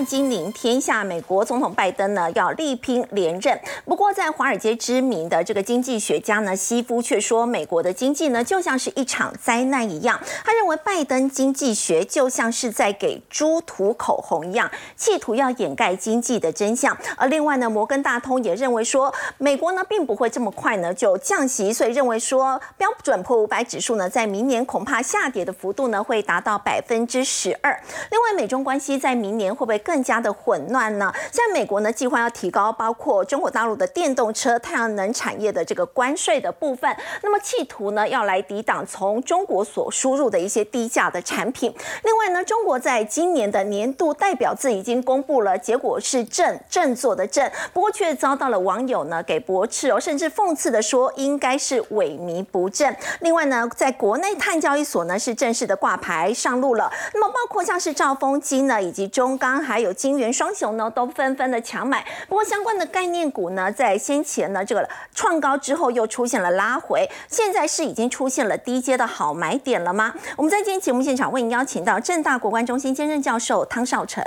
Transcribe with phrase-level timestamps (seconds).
[0.00, 3.60] 快金临天下，美国总统拜登呢要力拼连任。
[3.84, 10.18] 不过，在华尔街知名的这个经济学家呢，西夫却说，美国的经济呢就像是一场灾难一样。
[10.42, 16.96] 他认为，拜登经济学就像是在给猪涂口红一样，企图要掩盖经济的真相。
[17.18, 27.78] 而另外呢，摩根大通也认为说，美国呢并不会这么快呢就降息，所以认为说，标准普五百指数呢在明年恐怕下跌的幅度呢会达到百分之十二。
[28.10, 31.12] 另外，美中关系在明年会不会更加的混乱呢？
[31.32, 41.74] 在美国呢，计划要提高包括中国大陆的电动车、太阳能产业的这个关税的部分，那么企图呢要来抵挡从中国所输入的一些低价的产品。
[42.04, 52.96] 另外呢，中国在今年的年度代表字已经公布了，结果是正振作的振，不过却遭到了网友呢给驳斥哦，甚至讽刺的说应该是萎靡不振。
[53.22, 62.04] 另外呢，在国内碳交易所呢是正式的挂牌上路了，那么包括像是兆丰金呢以及中钢还有金元双雄呢，都纷纷的强买。
[62.28, 67.08] 不过相关的概念股呢，在先前呢这个创高之后，又出现了拉回。
[67.28, 70.12] 现在是已经出现了低阶的好买点了吗？
[70.36, 74.24] 我们在今天节目现场为您邀请到正大国关中心兼任教授汤少成，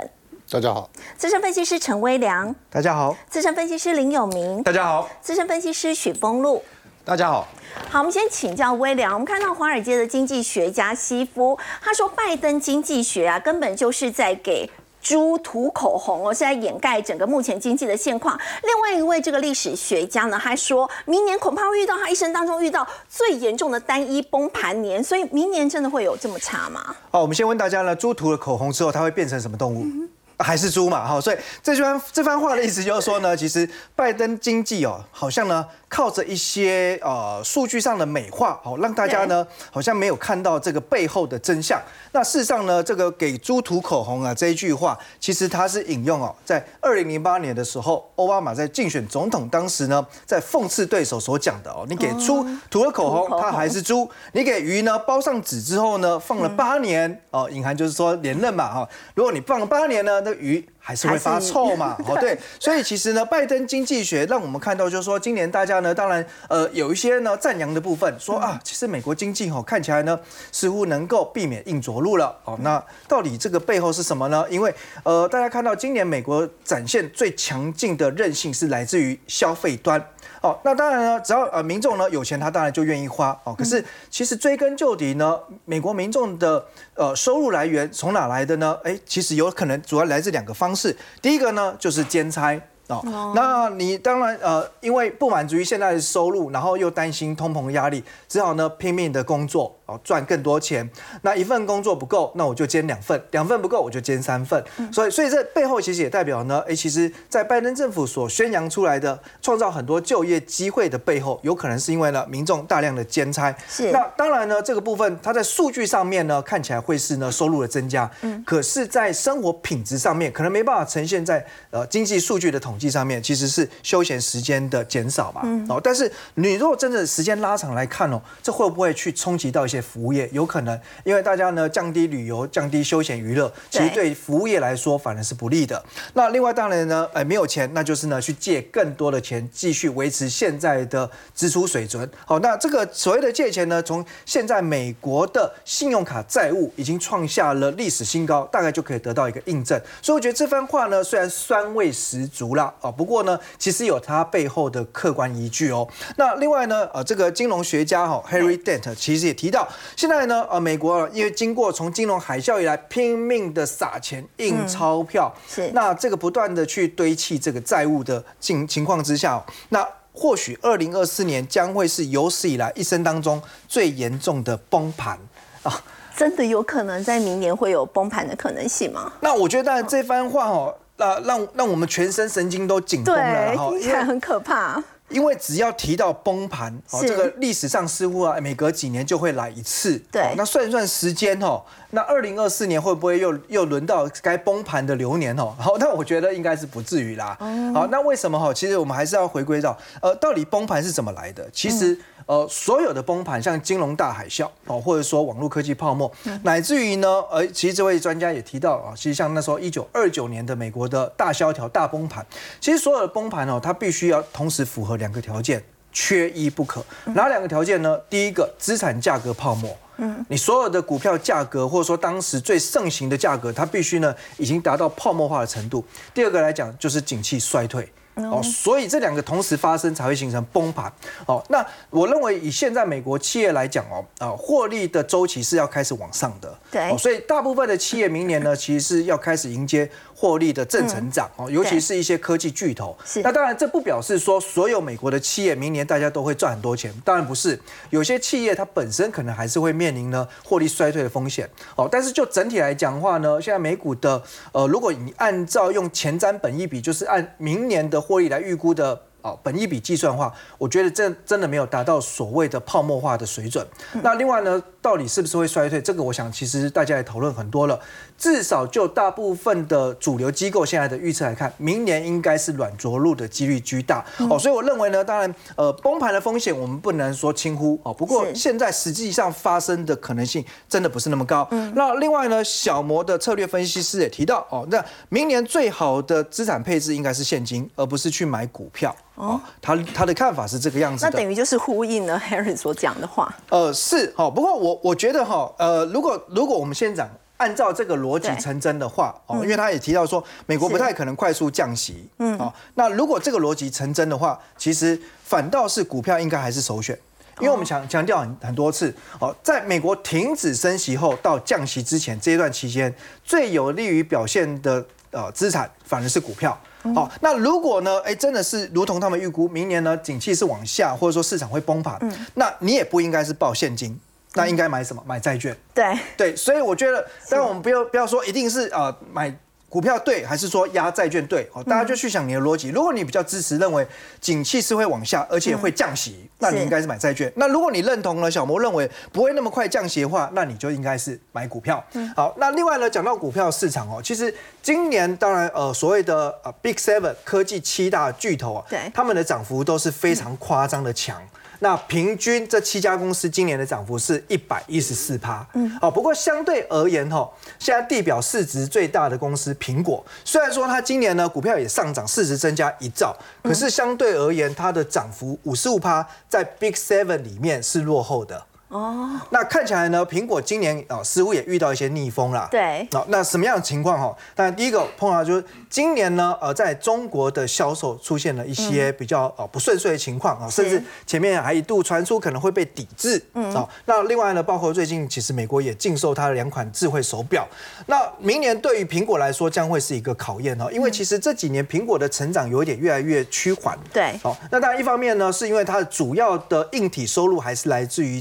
[0.50, 6.62] 大家好；资深分析师陈威良，大家好；资深分析师林有明，大家好；资深分析师许峰路，
[7.04, 7.46] 大家好。
[7.90, 9.10] 好，我们先请教威廉。
[9.10, 14.70] 我们看到华尔街的经济学家西夫，他说拜登经济学啊，根本就是在给
[15.04, 18.36] 猪涂口红哦，是在掩盖整个目前经济的现况。
[18.62, 26.96] 另外一位这个历史学家呢，他说明年恐怕会遇到他一生当中遇到最严重的单一崩盘年，所以明年真的会有这么差吗？
[27.10, 29.84] 好，我们先问大家呢，猪涂了口红之后，它会变成什么动物？
[30.38, 31.06] 还是猪嘛？
[31.06, 35.64] 哈，所以这番这番话的意思就是说呢，其实拜登经济哦，好像呢。
[35.94, 41.80] 靠着一些呃数据上的美化，好让大家呢好像没有看到这个背后的真相。
[42.10, 58.88] 那事实上呢，这个给猪涂口红啊这一句话，其实它是引用哦，在二零零八年的时候，奥巴马在竞选总统当时呢，在讽刺对手所讲的哦，你给猪涂了口红，它还是猪；你给鱼呢包上纸之后呢，放了八年哦，隐含就是说连任嘛哈。
[59.14, 61.96] 如果你放了八年呢，那鱼还是会发臭嘛？
[62.06, 65.74] 哦对，所以其实呢，拜登经济学让我们看到就是说，今年大家。
[65.80, 70.18] 呢当然，呃，有一些呢赞扬的部分，说啊，其实美国经济哦看起来呢
[70.52, 72.56] 似乎能够避免硬着陆了哦。
[72.62, 74.46] 那到底这个背后是什么呢？
[74.48, 74.72] 因为
[75.02, 80.00] 呃，大家看到今年美国展现最强劲的韧性是来自于消费端
[80.44, 80.60] 哦。
[80.62, 83.54] 那当然呢，只要呃民众呢有钱，他当然就愿意花哦。
[83.56, 88.78] 可是其实追根究底呢，美国民众的呃收入来源从哪来的呢？
[88.84, 90.94] 哎，其实有可能主要来自两个方式。
[91.22, 92.60] 第一个呢就是兼差。
[92.88, 99.74] 哦，那你当然呃，因为不满足于现在的收入，然后又担心通膨压力，只好呢拼命的工作。
[99.86, 100.88] 哦，赚更多钱，
[101.20, 104.64] 那一份工作不够，那我就兼两份，两份不够我就兼三份。
[104.90, 113.54] 所以，所以这背后其实也代表呢，哎，其实，在拜登政府所宣扬出来的创造很多就业机会的背后，有可能是因为呢民众大量的兼差。
[113.68, 113.90] 是。
[113.92, 125.42] 那当然呢，这个部分它在数据上面呢看起来会是呢收入的增加，嗯，可是，在生活品质上面可能没办法呈现在呃经济数据的统计上面，其实是休闲时间的减少嘛。
[125.44, 125.64] 嗯。
[125.68, 129.84] 哦，但是你如果真的时间拉长来看哦，这会不会去冲击到一些？
[129.84, 135.84] 服务业有可能，因为大家呢降低旅游、降低休闲娱乐，其实对服务业来说反而是不利的。
[136.14, 142.10] 那另外当然呢，哎没有钱，那就是呢去借更多的钱，继续维持现在的支出水准。
[142.24, 149.78] 好，那这个所谓的借钱呢，从现在美国的信用卡债务已经创下了历史新高，大概就可以得到一个印证。
[150.00, 155.86] 所以我觉得这番话呢，虽然酸味十足了啊，不过呢，其实有它背后的客观依据哦。
[156.16, 159.68] 那另外呢，呃，这个金融学家哈 Harry Dent 其实也提到。
[159.96, 175.18] 现在呢，呃，美国因为经过从金融海啸以来拼命的撒钱印钞票，是那这个不断的去堆砌这个债务的情情况之下，那或许二零二四年将会是有史以来一生当中最严重的崩盘
[175.62, 175.82] 啊！
[176.16, 179.12] 真的有可能在明年会有崩盘的可能性吗？
[179.18, 184.82] 那我觉得这番话哦，那让让我们全身神经都紧绷了哈，听起来很可怕。
[185.14, 189.96] 因为只要提到崩盘，哦，这个历史上似乎啊，每隔几年就会来一次。
[190.10, 195.54] 对，那算一算时间哦，那二零二四年会不会又又轮到该崩盘的流年哦？
[195.56, 197.36] 好， 那我觉得应该是不至于啦。
[197.72, 198.52] 好，那为什么哈？
[198.52, 201.48] 其实我们还是要回归到，呃，到底崩盘是怎么来的？
[201.52, 201.96] 其实。
[202.26, 206.10] 呃，所有的崩盘，像金融大海啸哦，或者说网络科技泡沫，
[206.42, 212.24] 乃至于呢，呃，其实这位专家也提到啊，其实像那时候一九二九年的美国的大萧条、大崩盘，
[212.62, 215.62] 其实所有的崩盘哦，它必须要同时符合两个条件，
[215.92, 216.84] 缺一不可。
[217.06, 217.98] 哪两个条件呢？
[218.08, 219.76] 第一个，资产价格泡沫。
[219.96, 225.84] 嗯，你所有的股票价格或者说当时最盛行的价格，它必须呢已经达到泡沫化的程度。
[226.12, 227.88] 第二个来讲就是景气衰退。
[228.16, 230.92] 哦，所以这两个同时发生才会形成崩盘。
[231.26, 236.56] 哦，那我认为以现在美国企业来讲哦，啊，获利的周期是要开始往上的。
[236.70, 239.90] 对，所以大部分的企业明年呢，其实是要开始迎接
[240.24, 241.30] 获利的正成长。
[241.36, 242.96] 哦，尤其是一些科技巨头。
[243.04, 243.20] 是。
[243.20, 246.94] 那当然，这不表示说所有美国的企业明年大家都会赚很多钱。
[247.04, 247.60] 当然不是，
[247.90, 251.46] 有些企业它本身可能还是会面临呢获利衰退的风险。
[251.76, 254.22] 哦，但是就整体来讲的话呢，现在美股的
[254.52, 258.00] 呃，如果你按照用前瞻本益比，就是按明年的。
[258.04, 263.66] 获利来预估的哦，本一笔计算的话，我觉得这真的没有达到所谓的泡沫化的水准。
[264.02, 265.80] 那另外呢，到底是不是会衰退？
[265.80, 267.80] 这个我想其实大家也讨论很多了。
[268.24, 274.38] 至少就大部分的主流机构现在的预测来看，明年应该是软着陆的几率居大哦。
[274.38, 277.92] 所以我认为呢，当然呃崩盘的风险我们不能说轻忽哦。
[277.92, 281.46] 不过现在实际上发生的可能性真的不是那么高。
[281.74, 288.96] 那另外呢，小摩的策略分析师也提到哦，那明年最好的资产配置应该是现金，而不是去买股票。
[289.16, 293.32] 哦，他他的看法是这个样子那等于就是呼应了 Harry 所讲的话。
[293.50, 297.06] 呃，是哈，不过我我觉得哈，呃，如果如果我们先讲
[297.36, 306.98] 按照这个逻辑成真的话，哦，因为他也提到说美国不太可能快速降息，嗯，哦，那如果这个逻辑成真的话，其实反倒是股票应该还是首选，
[307.40, 316.58] 因为我们强强调很很多次，哦，在美国停止升息后到降息之前这一段期间，最有利于表现的呃资产反而是股票。
[316.94, 317.98] 好，那如果呢？
[318.00, 321.98] 哎，真的是如同他们预估，明年呢，景气是往下，或者说市场会崩盘，
[322.34, 323.98] 那你也不应该是报现金，
[324.34, 325.02] 那应该买什么？
[325.06, 325.56] 买债券。
[325.72, 329.34] 对对，所以我觉得，当然我们不要不要说一定是啊买。
[329.66, 331.50] 股票对还是说压债券对？
[331.52, 332.68] 哦，大家就去想你的逻辑。
[332.68, 333.84] 如果你比较支持认为
[334.20, 337.32] 景气是会往下，而且会降息，那你应该是买债券。
[337.34, 341.84] 那如果你认同了小摩认为不会那么快降息的话，那你就应该是买股票。
[342.14, 351.20] 好，那另外呢，讲到股票市场哦，其实今年当然呃所谓的呃 Big Seven 科技七大巨头啊，对，他们的涨幅都是非常夸张的强。
[351.60, 368.44] 那平均这七家公司今年的涨幅是一百一十四趴，嗯，好，不过相对而言哈，现在地表市值最大的公司苹果，虽然说它今年呢股票也上涨，市值增加一兆，可是相对而言它的涨幅五十五趴，在 Big Seven 里面是落后的。
[368.74, 372.48] 哦，那看起来呢，苹果今年啊似乎也遇到一些逆风啦。
[372.50, 374.12] 对，好，那什么样的情况哈？
[374.34, 383.24] 当然第一个碰到就是今年呢，呃，在中国的销售出现了一些比较呃不顺遂的情况啊，甚至前面还一度传出可能会被抵制。
[383.34, 387.46] 嗯，啊，那另外呢，包括最近其实美国也禁售它的两款智慧手表。
[387.86, 393.78] 那明年对于苹果来说将会是一个考验哦，因为其实这几年苹果的成长有一点越来越趋缓。
[393.92, 398.20] 对，好，那当然一方面呢，是因为它的主要的硬体收入还是来自于。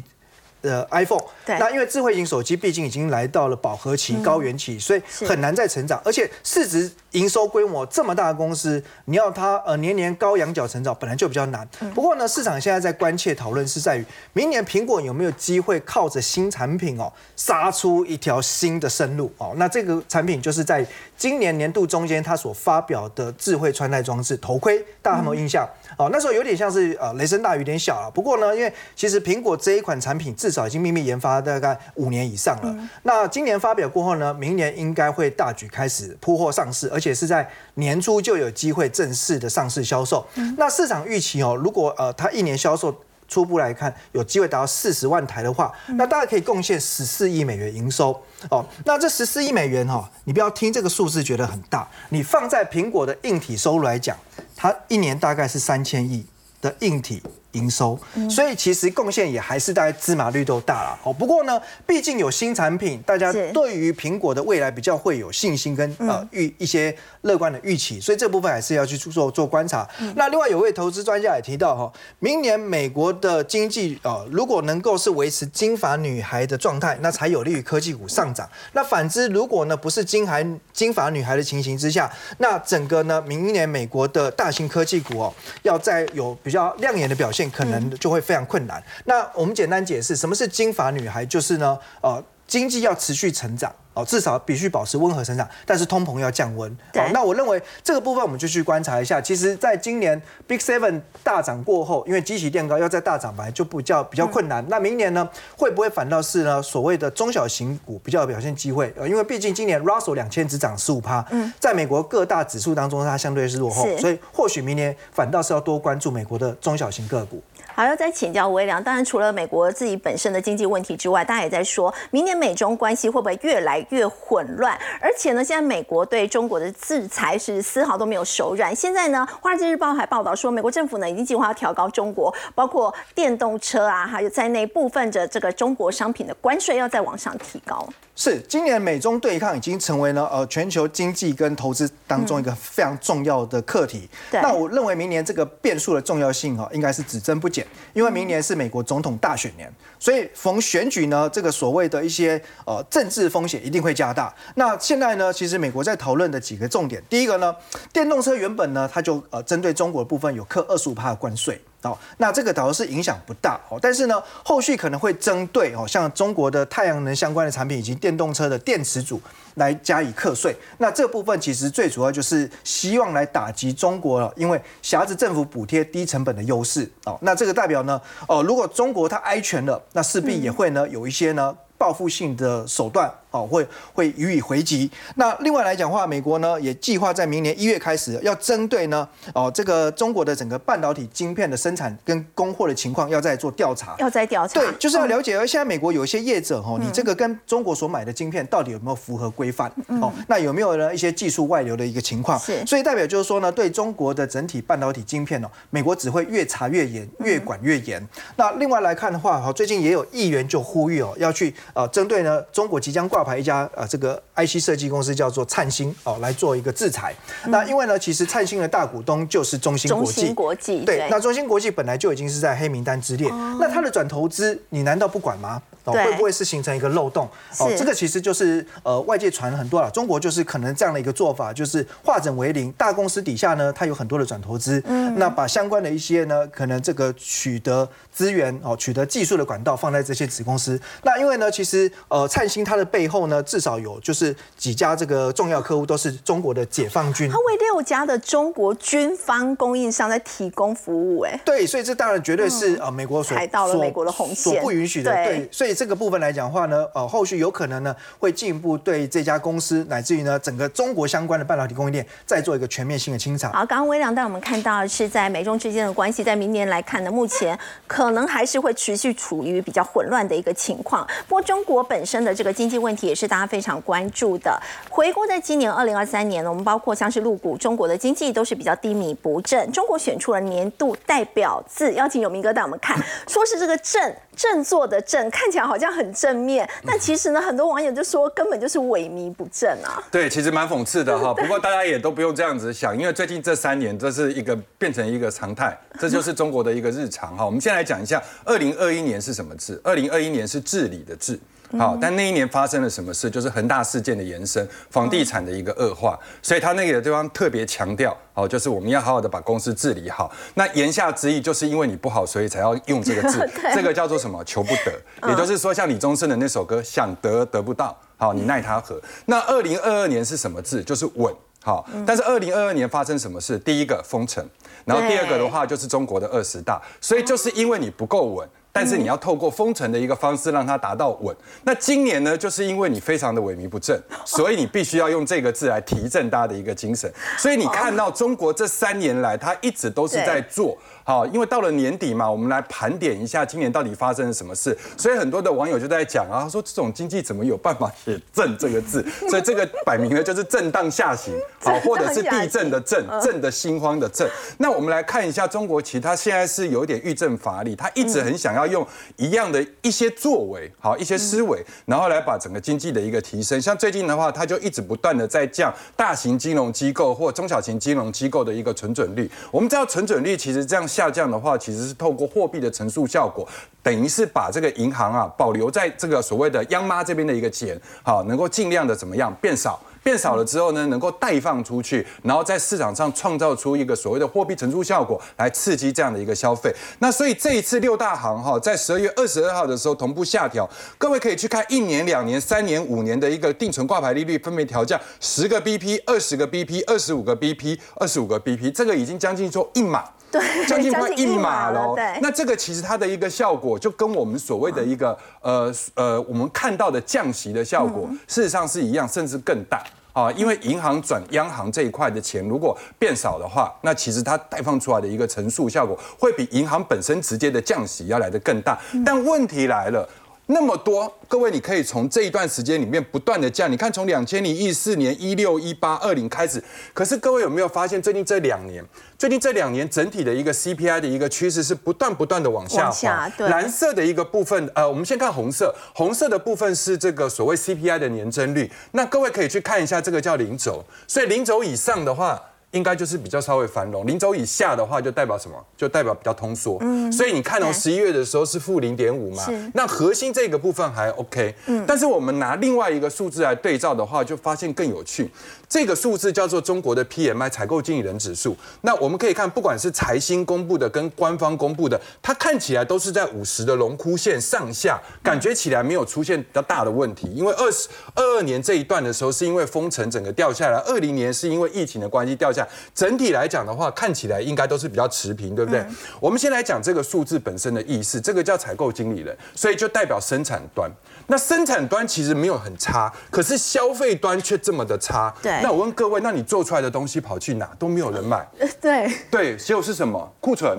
[0.63, 11.67] 的 iPhone，那因为智慧型手机毕竟已经来到了饱和期、高原期，所以很难再成长，而且市值、营收规模这么大的公司，你要它呃年年高羊角成长，本来就比较难。
[11.93, 19.53] 不过呢，市场现在在关切讨论是在于，明年苹果有没有机会靠着新产品哦，杀出一条新的生路哦？
[19.57, 20.85] 那这个产品就是在
[21.17, 25.67] 今年年度中间，它所发表的智慧穿戴装置头盔，大家有没有印象？
[25.97, 28.11] 哦，那时候有点像是呃雷声大雨点小了。
[28.11, 32.89] 不过呢，因为其实苹果这一款产品至少已经秘密研发大概五年以上了。
[33.03, 40.25] 那今年发表过后呢，明年应该会大举开始铺货上市，而且是在年初就有机会正式的上市销售。
[40.57, 42.95] 那市场预期哦，如果呃它一年销售。
[43.25, 48.65] 初步来看，有机会达到四十万台的话，那大概可以贡献十四亿美元营收哦。
[48.85, 54.17] 那这十四亿美元哈，你不要听这个数字觉得很大，你放在苹果的硬体收入来讲，
[54.55, 56.25] 它一年大概是三千亿
[56.61, 57.21] 的硬体。
[57.53, 57.97] 营收，
[58.29, 60.99] 所以其实贡献也还是大概芝麻绿豆大了。
[61.03, 69.87] 哦，不过呢，毕竟有新产品，大家对于苹果的未来比较会有信心跟呃预一些乐观的预期，所以这部分还是要去做做观察。
[70.15, 78.49] 那另外有位投资专家也提到哈，明年美国的经济呃如果能够是维持金发女孩的状态，那才有利于科技股上涨。
[78.73, 87.42] 那反之，如果呢不是金孩金发女孩的情形之下，那整个呢明年美国的大型科技股哦，要在有比较亮眼的表现。
[87.49, 88.83] 可能就会非常困难。
[89.05, 91.25] 那我们简单解释，什么是金发女孩？
[91.25, 93.73] 就是呢，呃，经济要持续成长。
[93.93, 96.69] 哦，至少必须保持温和成长，但是通膨要降温。
[96.93, 99.21] 好，那我认为这个部分我们就去观察一下。
[99.21, 104.65] 其实，在今年 Big Seven 大涨过后，因为机器垫高，要再大涨本来就比较比较困难。
[104.67, 108.93] 那明年呢，会不会反倒是呢所谓的中小型股比较有表现机会？
[108.97, 117.41] 呃，因为毕竟今年 Russell 两千只涨十五趴，嗯，在美国各大指数当中，它相对是落后，所以或许明年反倒是要多关注美国的中小型个股。
[117.75, 118.83] 还要再请教微良。
[118.83, 124.77] 当然，除了美国自己本身的经济问题之外，大家也在说，明年美中关系会不会越来越混乱？
[125.01, 128.75] 而且呢，现在美国对中国的制裁是丝毫都没有手软。
[128.75, 137.87] 现在呢，《华尔街日报》还报道说，美国政府呢已经计划要调高中国包括电动车啊，还有在内部分的这个中国商品的关税要再往上提高。
[138.15, 144.07] 是，今年美中对抗已经成为了呃全球经济跟投资当中一个非常重要的课题。
[144.31, 147.62] 那我认为明年这个变数的重要性哈，应该是只增不减，
[147.93, 154.33] 因为明年是美国总统大选年，所以逢选举呢，这个所谓的一些呃政治风险一定会加大。
[154.55, 157.55] 那现在呢，其实美国在讨论的几个重点，第一个呢，
[157.91, 161.61] 电动车原本呢，它就呃针对中国部分有课二十五帕的关税。
[161.83, 169.21] 哦，那这个导致是影响不大哦，但是呢，后续可能会针对哦，像中国的太阳能相关的产品以及电动车的电池组
[169.55, 170.55] 来加以课税。
[170.77, 177.17] 那这部分其实最主要就是希望来打击中国了，因为挟着政府补贴低成本的优势哦。
[177.21, 183.11] 那这个代表呢，哦，如果中国它挨拳了，那势必也会呢有一些呢报复性的手段。
[183.33, 184.89] 哦，会会予以回击。
[185.15, 193.95] 那另外来讲话，美国呢也计划在明年一月开始，要针对呢哦这个中国的整个半导体晶片的生产跟供货的情况，要再做调查。
[193.97, 194.59] 要再调查。
[194.59, 195.35] 对，就是要了解。
[195.35, 199.71] 而现在美国有一些业者哦，你这个跟中国所买的晶片到底有没有符合规范？
[199.99, 202.37] 哦，那有没有呢一些技术外流的一个情况？
[202.37, 202.63] 是。
[202.67, 208.07] 所以代表就是说呢，对中国的整体半导体晶片哦，美国只会越查越严，越管越严。
[208.35, 217.13] 那另外来看的话，哈，最近也有议员就呼吁哦，要去呃针对呢中国即将挂牌一家呃这个 IC 设计公司叫做灿星哦来做一个制裁。
[217.47, 220.13] 那因为呢，其实灿星的大股东就是中芯国际。
[220.13, 223.29] 中芯国际对，那中芯国际本来就已经是在黑名单之列。
[223.59, 225.61] 那它的转投资，你难道不管吗？
[225.85, 227.27] 哦，会不会是形成一个漏洞？
[227.59, 229.91] 哦，这个其实就是呃外界传很多了。
[229.91, 234.81] 中国就是可能这样的一个做法，就是化整为零，大公司底下呢，它有很多的转投资。
[234.85, 235.13] 嗯。
[235.19, 240.79] 那把相关的一些呢，可能这个取得资源哦，取得技术的管道放在这些子公司。
[241.03, 247.29] 那因为呢，其实呃灿星它的背后呢，至少有就是几家这个重要客户都是中国的解放军。
[247.29, 251.37] 它为六家的中国军方供应商在提供服务，哎。
[251.43, 255.11] 对，所以这当然绝对是呃美国所踩到了美国的红线，所不允许的。
[255.11, 255.72] 对，所以。
[255.73, 263.49] 这个部分来讲话呢，呃，后续有可能呢会进一步对这家公司，乃至于呢整个中国相关的半导体供应链再做一个全面性的清查。
[263.49, 271.07] 好，刚刚微良带我们看到是在美中之间的关系，在明年来看呢，目前可能还是会持续处于比较混乱的一个情况。
[271.27, 274.61] 不过中国本身的这个经济问题也是大家非常关注的。
[274.89, 279.71] 回顾在今年二零二三年呢，我们包括像是入股中国的经济都是比较低迷不振。
[279.71, 284.15] 中国选出了年度代表字，邀请有明哥带我们看，说是这个振。
[284.35, 290.03] 振作的振看起来好像很正面，但其实呢，很多网友就说根本就是萎靡不振啊。
[290.11, 291.33] 对，其实蛮讽刺的哈。
[291.35, 297.45] 不过大家也都不用这样子想，因为最近这三年这是一个变成一个常态，这就是中国的一个日常哈。
[297.45, 299.79] 我们先来讲一下，二零二一年是什么字？
[299.83, 301.39] 二零二一年是治理的治。
[301.77, 303.29] 好，但那一年发生了什么事？
[303.29, 310.31] 就是恒大事件的延伸，房地产的一个恶化，所以他那个地方特别强调，好，就是我们要好好的把公司治理好。
[310.53, 314.43] 那言下之意就是因为你不好，所以才要用这个字， 这个叫做什么？
[314.43, 315.29] 求不得。
[315.29, 319.01] 也就是说，像李宗盛的那首歌，想得得不到，好，你奈他何？
[319.25, 320.83] 那二零二二年是什么字？
[320.83, 321.33] 就是稳。
[321.65, 323.57] 好，但是二零二二年发生什么事？
[323.57, 324.45] 第一个封城，
[324.83, 328.45] 然后第二个的话就是中国的二十大，所以就是因为你不够稳。
[328.75, 331.33] 但是你要透过封城的一个方式让它达到稳。
[331.63, 337.09] 那今年呢，就是因为你非常的萎靡不振， 所以你必须要用这个字来提振大家的一个精神。
[337.37, 340.75] 所以你看到中国这三年来，它一直都是在做。
[341.05, 344.75] 好，因为到了年底嘛，我们来盘点一下今年到底发生了什么事。
[344.97, 349.05] 所以很多的网友就在讲啊，说这种经济怎么有办法写“震”这个字？
[349.29, 354.25] 所以这个摆明了就是震荡下行， 好，或者是地震的“震”，震的心慌的“震”。
[354.57, 363.61] 那我们来看一下中国，其实他现在是有点欲振乏力，他一直很想要用一样的一些作为，好，一些思维，然后来把整个经济的一个提升。
[363.61, 369.29] 像最近的话，他就一直不断的在降大型金融机构或中小型金融机构的一个存准率。
[369.51, 370.87] 我们知道存准率其实这样。
[370.93, 373.47] 下降的话，其实是透过货币的乘数效果，
[373.81, 379.81] 等于是把这个银行啊保留在这个所谓的央妈这边的一个钱，好，能够尽量的怎么样变少。
[380.03, 386.73] 变少了之后呢，能够贷放出去，然后在市场上创造出一个所谓的货币乘数效果，来刺激这样的一个消费。
[386.99, 400.03] 那所以这一次六大行哈，在十二月二十二号的时候同步下调，各位可以去看一年、两年、三年、五年的一个定存挂牌利率，分别调降十个 BP、二十个 BP、二十五个 BP、二十五个 BP，这个已经将近说一码。
[400.33, 401.93] 对， 将近快一码了。
[401.95, 409.83] 对，那这个其实它的一个效果，就跟我们所谓的一个呃呃，我们看到的降息的效果，事实上是一样，甚至更大。
[410.13, 418.77] 啊，因为银行转央行这一块的钱如果变少的话，那其实它贷放出来的一个乘数效果会比银行本身直接的降息要来的更大。
[419.05, 420.07] 但问题来了。
[420.47, 423.71] 那么多，各位，你可以从这一段时间里面不断的降。
[423.71, 426.61] 你看，从两千零一四年、一六、一八、二零开始，
[426.93, 428.83] 可是各位有没有发现，最近这两年，
[429.17, 433.31] 最近这两年整体的一个 CPI 的一个趋势是不断不断的往下滑。
[433.37, 438.69] 蓝色的一个部分，呃，我们先看红色，红色的部分是这个所谓 CPI 的年增率。
[438.91, 442.41] 那各位可以去看一下，这个叫零轴，所以零轴以上的话。
[442.73, 445.55] 应该就是比较稍微繁荣，零轴以下的话就代表什么？
[445.77, 446.77] 就代表比较通缩。
[446.81, 449.45] 嗯，所以你看到十一月的时候是负零点五嘛？
[449.75, 451.53] 那核心这个部分还 OK。
[451.67, 455.29] 嗯，但是我们拿另外一个数字来对照的话，就发现更有趣。
[455.69, 458.55] 这个数字叫做中国的 PMI 采购经理人指数。
[458.81, 467.27] 那我们可以看，不管是财新公布的跟官方公布的，它看起来都是在五十的龙枯线上下，感觉起来没有出现比较大的问题。
[467.35, 472.62] 因为二十二二年这一段的时候是因为封城整个掉下来，二零年是因为疫情的关系掉下。
[472.93, 475.85] 整体来讲的话，看起来应该都是比较持平，对不对？
[476.19, 480.89] 我们先来讲这个数字本身的意思，这个叫采购经理人，所以就代表生产端。
[481.27, 485.33] 那生产端其实没有很差，可是消费端却这么的差。
[485.41, 485.59] 对。
[485.61, 487.69] 那我问各位，那你做出来的东西跑去哪？
[487.79, 488.47] 都没有人买。
[488.81, 489.11] 对。
[489.31, 490.33] 对，结果是什么？
[490.39, 490.77] 库存。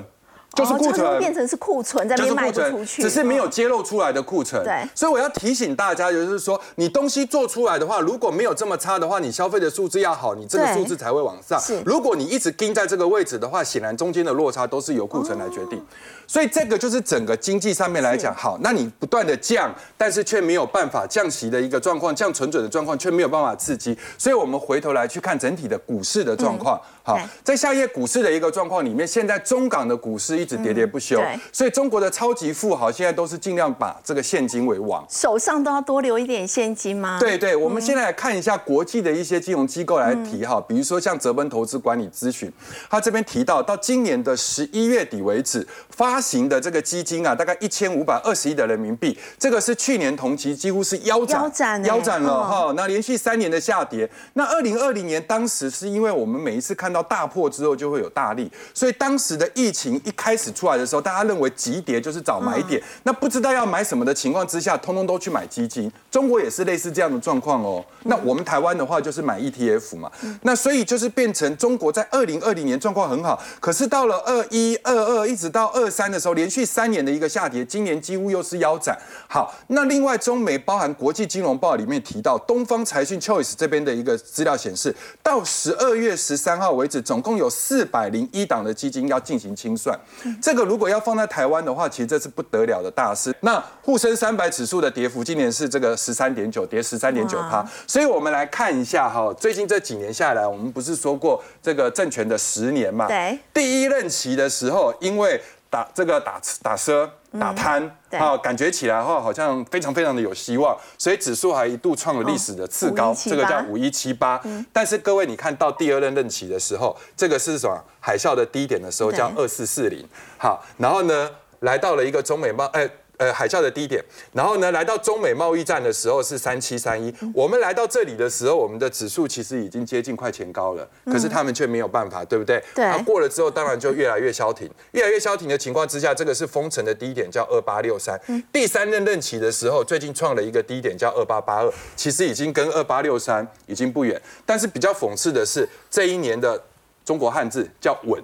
[0.54, 4.62] 就是库存变成是库存在卖不出去，只是没有揭露出来的库存。
[4.64, 11.60] 对，所以我要提醒大家，就是说，你东西做出来的话，如果没有这么差的话，你消费的数字要好，你这个数字才会往上。
[11.60, 15.82] 是，如果你一直盯在这个位置的话，显然中间的落差都是由库存来决定。
[16.26, 23.96] 所以这个就是整个经济上面来讲，好，那你不断的降，但是却没有办法降息的一个状况，降存准的状况却没有办法刺激。
[24.18, 26.80] 所以我们回头来去看整体的股市的状况。
[27.02, 37.18] 好，在下一页股市的一个状况里面，现在中港的股市一直喋喋不休，所以中国的超级富豪现在都是尽量把这个现金为王，手上都要多留一点现金吗？
[37.20, 42.50] 对对，我们现在来看一下国际的一些金融机构来提哈，比如说像泽奔投资管理咨询，
[42.88, 52.72] 他这边提到到今年的十一月底为止发行的这个基金啊，大概一千五百二十亿的人民币，这个是去年同期几乎是腰斩，腰斩，腰斩了哈。
[52.76, 65.90] 那连续三年的下跌，那二零二零年当时是因为我们每一次看到大破之后就会有大利，所以当时的疫情一开始出来的时候，大家认为急跌就是找买点，那不知道要买什么的情况之下，通通都去买基金。
[66.10, 67.84] 中国也是类似这样的状况哦。
[68.04, 70.10] 那我们台湾的话就是买 ETF 嘛，
[70.42, 78.96] 那所以就是变成中国在二零二零年状况很好，可是到了二一二二一直到二三的时候，连续三年的一个下跌，今年几乎又是腰斩。
[79.28, 89.98] 好，那另外中美包含国际金融报里面提到，东方财讯 Choice 这边的一个资料显示，到十二月十三号为止，总共有四百零一档的基金要进行清算，
[90.40, 93.34] 这个如果要放在台湾的话，其实这是不得了的大事。
[93.40, 97.64] 那沪深三百指数的跌幅今年是这个十三点九，跌十三点九趴。
[97.86, 103.06] 所以我们来看一下哈，最近这几年下来，我们不是说过这个政权的十年嘛？
[103.06, 105.40] 对，第一任期的时候，因为
[105.74, 107.08] 打这个打打奢。
[107.36, 107.82] 打贪
[108.12, 114.40] 啊，感觉起来哈，好像非常非常的有希望，所以指数还一度创了历史的次高，这个叫五一七八。
[114.72, 117.76] 但是各位，你看到第二任任期的时候，这个是什么？
[117.98, 120.08] 海啸的低点的时候叫二四四零。
[120.38, 122.88] 好，然后呢，来到了一个中美贸哎。
[123.16, 127.14] 呃，海啸的低点，然后呢，来到中美贸易战的时候是三七三一。
[127.32, 132.62] 我们来到这里的时候，我们的指数其实已经接近快前高了，可是他们却没有办法，对不对？
[132.74, 133.02] 对。
[133.04, 138.20] 过了之后，当然就越来越消停，越来越消停的情况之下，这个是封城的低点，叫二八六三。
[138.52, 144.20] 第三任任期的时候，最近创了一个低点，叫二八八二，其实已经跟二八六三已经不远。
[144.44, 146.60] 但是比较讽刺的是，这一年的
[147.04, 148.20] 中国汉字叫稳。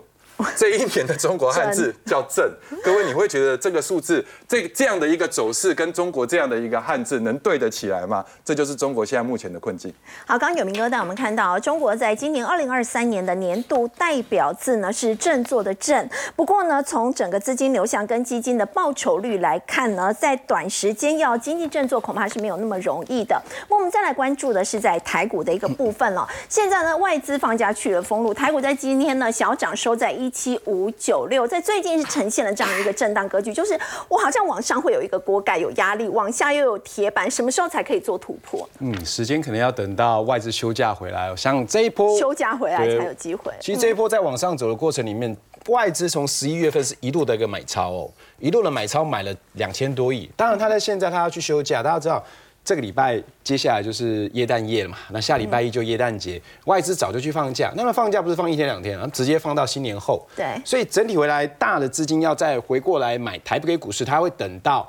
[0.56, 2.50] 这一年的中国汉字叫正，
[2.82, 8.24] 各位你会觉得这个数字这这样的一个走势跟中国这样的一个汉字能对得起来吗？
[8.44, 9.94] 这就是中国现在目前的困境。
[10.26, 16.10] 好，刚刚有明哥带我们看到，中国在今年二零二三年的年度代表字呢是振作的振。
[16.34, 23.40] 不过呢，从整个资金流向跟基金的报酬率来看呢，在短时间要经济振作恐怕是没有那么容易的。
[23.68, 26.28] 那我们再来关注的是在台股的一个部分了。
[26.48, 30.28] 现在呢，外资放假去了封路，台股在今天呢小涨收在一。
[30.40, 38.68] 七五九六，在最近是呈现了这样的一个震荡格局，就是我好像往上会有一个锅盖有压力，往下又有铁板，什么时候才可以做突破？
[38.78, 43.52] 嗯，时间可能要等到外资休假回来，像这一波休假回来才有机会。
[43.60, 45.36] 其实这一波在往上走的过程里面，
[45.68, 50.30] 外资从十一月份是一度的一个买超哦，一度的买超买了两千多亿。
[50.36, 52.24] 当然，他在现在他要去休假，大家知道。
[52.62, 60.24] 这个礼拜接下来就是耶诞夜了嘛，那下礼拜一就耶诞节，外资早就去放假，那么放假不是放一天两天，啊直接放到新年后。
[60.36, 64.88] 对，所以整体回来大的资金要再回过来买台北股市，它会等到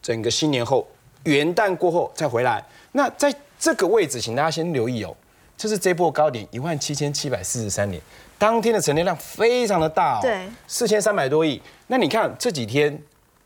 [0.00, 0.86] 整个新年后
[1.24, 2.62] 元旦过后再回来。
[2.92, 5.16] 那在这个位置，请大家先留意哦，
[5.56, 8.00] 这是这波高点一万七千七百四十三点，
[8.38, 11.60] 当天的成交量非常的大哦，对，四千三百多亿。
[11.86, 12.96] 那你看这几天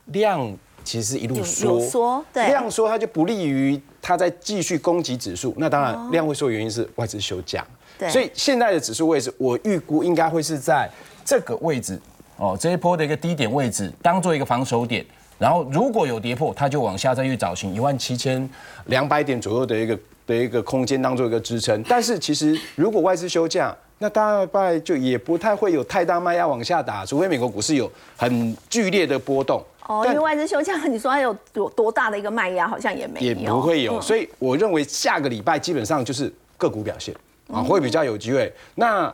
[0.07, 0.55] 量
[0.87, 5.53] 其实一路缩，缩，对，量缩它就不利于它在继续攻击指数。
[5.59, 7.67] 那当然量会缩原因是外资休假，
[7.99, 10.89] 对，所以现在的指数位置我预估应该会是在
[11.25, 12.01] 这个位置
[12.37, 15.05] 哦，这一波的一个低点位置当做一个防守点。
[15.39, 18.49] 然后如果有跌破，它就往下再去找寻一万七千
[18.87, 21.83] 两百点左右的一个的一个空间当做一个支撑。
[21.83, 29.63] 但是其实如果外资休假，那大概就也不太会有太大卖压往下打，除非美国股市有很剧烈的波动。
[29.89, 34.01] 哦，因为外资休假，你说它有有多大的一个卖压，好像也没有，也不会有。
[34.01, 37.15] 所以我认为下个礼拜基本上就是个股表现
[37.53, 38.53] 啊，会比较有机会。
[38.75, 39.13] 那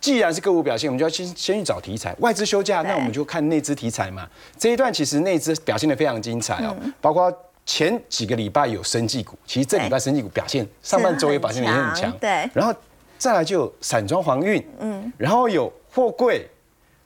[0.00, 2.14] 既然是个股表现，我们就要先先去找题材。
[2.20, 4.28] 外资休假，那我们就看内资题材嘛。
[4.56, 7.32] 这一段其实内资表现的非常精彩哦，包括
[7.66, 12.12] 前几个礼拜有生技股，其实这礼拜生技股表现上半周也表现也很强。
[12.18, 12.72] 对，然后
[13.18, 16.48] 再来就散装航运，嗯，然后有货柜，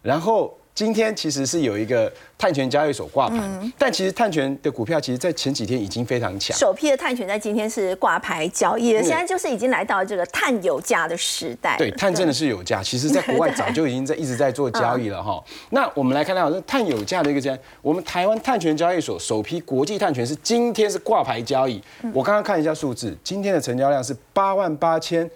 [0.02, 0.54] 然后。
[0.78, 3.36] 今天其实是有一个碳权交易所挂牌，
[3.76, 6.56] 但其实碳权的股票其实，在前几天已经非常强。
[6.56, 11.76] 首批的碳权在今天是挂牌交易，现在就是已经来到这个碳有价的时代。
[11.76, 15.42] 对，碳真的是有价，其实在国外 早就已经在一直在做交易了哈。
[15.70, 21.82] 那我们来看到这碳有价的一个样，我们台湾碳权交易所首批国际碳权是今天是挂牌交易。
[22.14, 25.28] 我刚刚看一下数字，今天的成交量是八万八千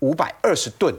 [0.00, 0.92] 五百二十吨，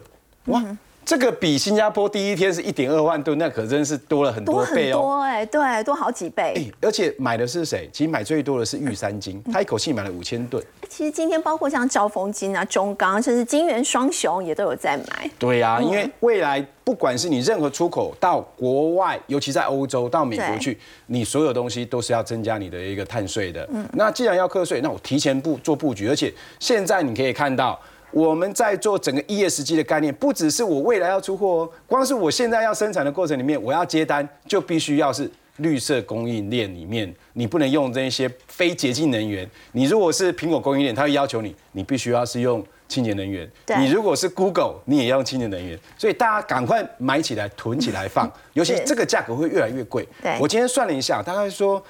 [0.46, 0.64] 哇！
[1.08, 4.98] 这个比新加坡第一天是一点二万吨，那可真是多了很多倍哦。
[4.98, 6.54] 多哎，对，多好几倍。
[6.58, 7.90] 哎，而且买的是谁？
[7.94, 10.62] 其实买最多的是玉山金，他一口气买了五千吨。
[10.90, 15.32] 其实今天包括像兆丰金啊、中钢，甚至金元双雄也都有在买。
[15.40, 23.66] 对呀，因为未来不管是你任何出口到国外，尤其在欧洲到美国去，你所有东西都是要增加你的一个碳税的。
[23.72, 27.80] 嗯，那既然要课税，那我提前布做布局，而且现在你可以看到。
[28.12, 39.50] 我们在做整个 ESG 的概念，不只是我未来要出货哦，光是我现在要生产的过程里面，我要接单，就必须要是绿色供应链里面，你不能用这些非洁净能源。
[39.74, 43.50] 你如果是苹果供应链，它会要求你，你必须要是用清洁能源。
[43.78, 45.78] 你如果是 Google，你也要用清洁能源。
[45.98, 50.08] 所以大家赶快买起来，囤起来放，尤其这个价格会越来越贵。
[50.40, 51.84] 我今天算了一下，大概说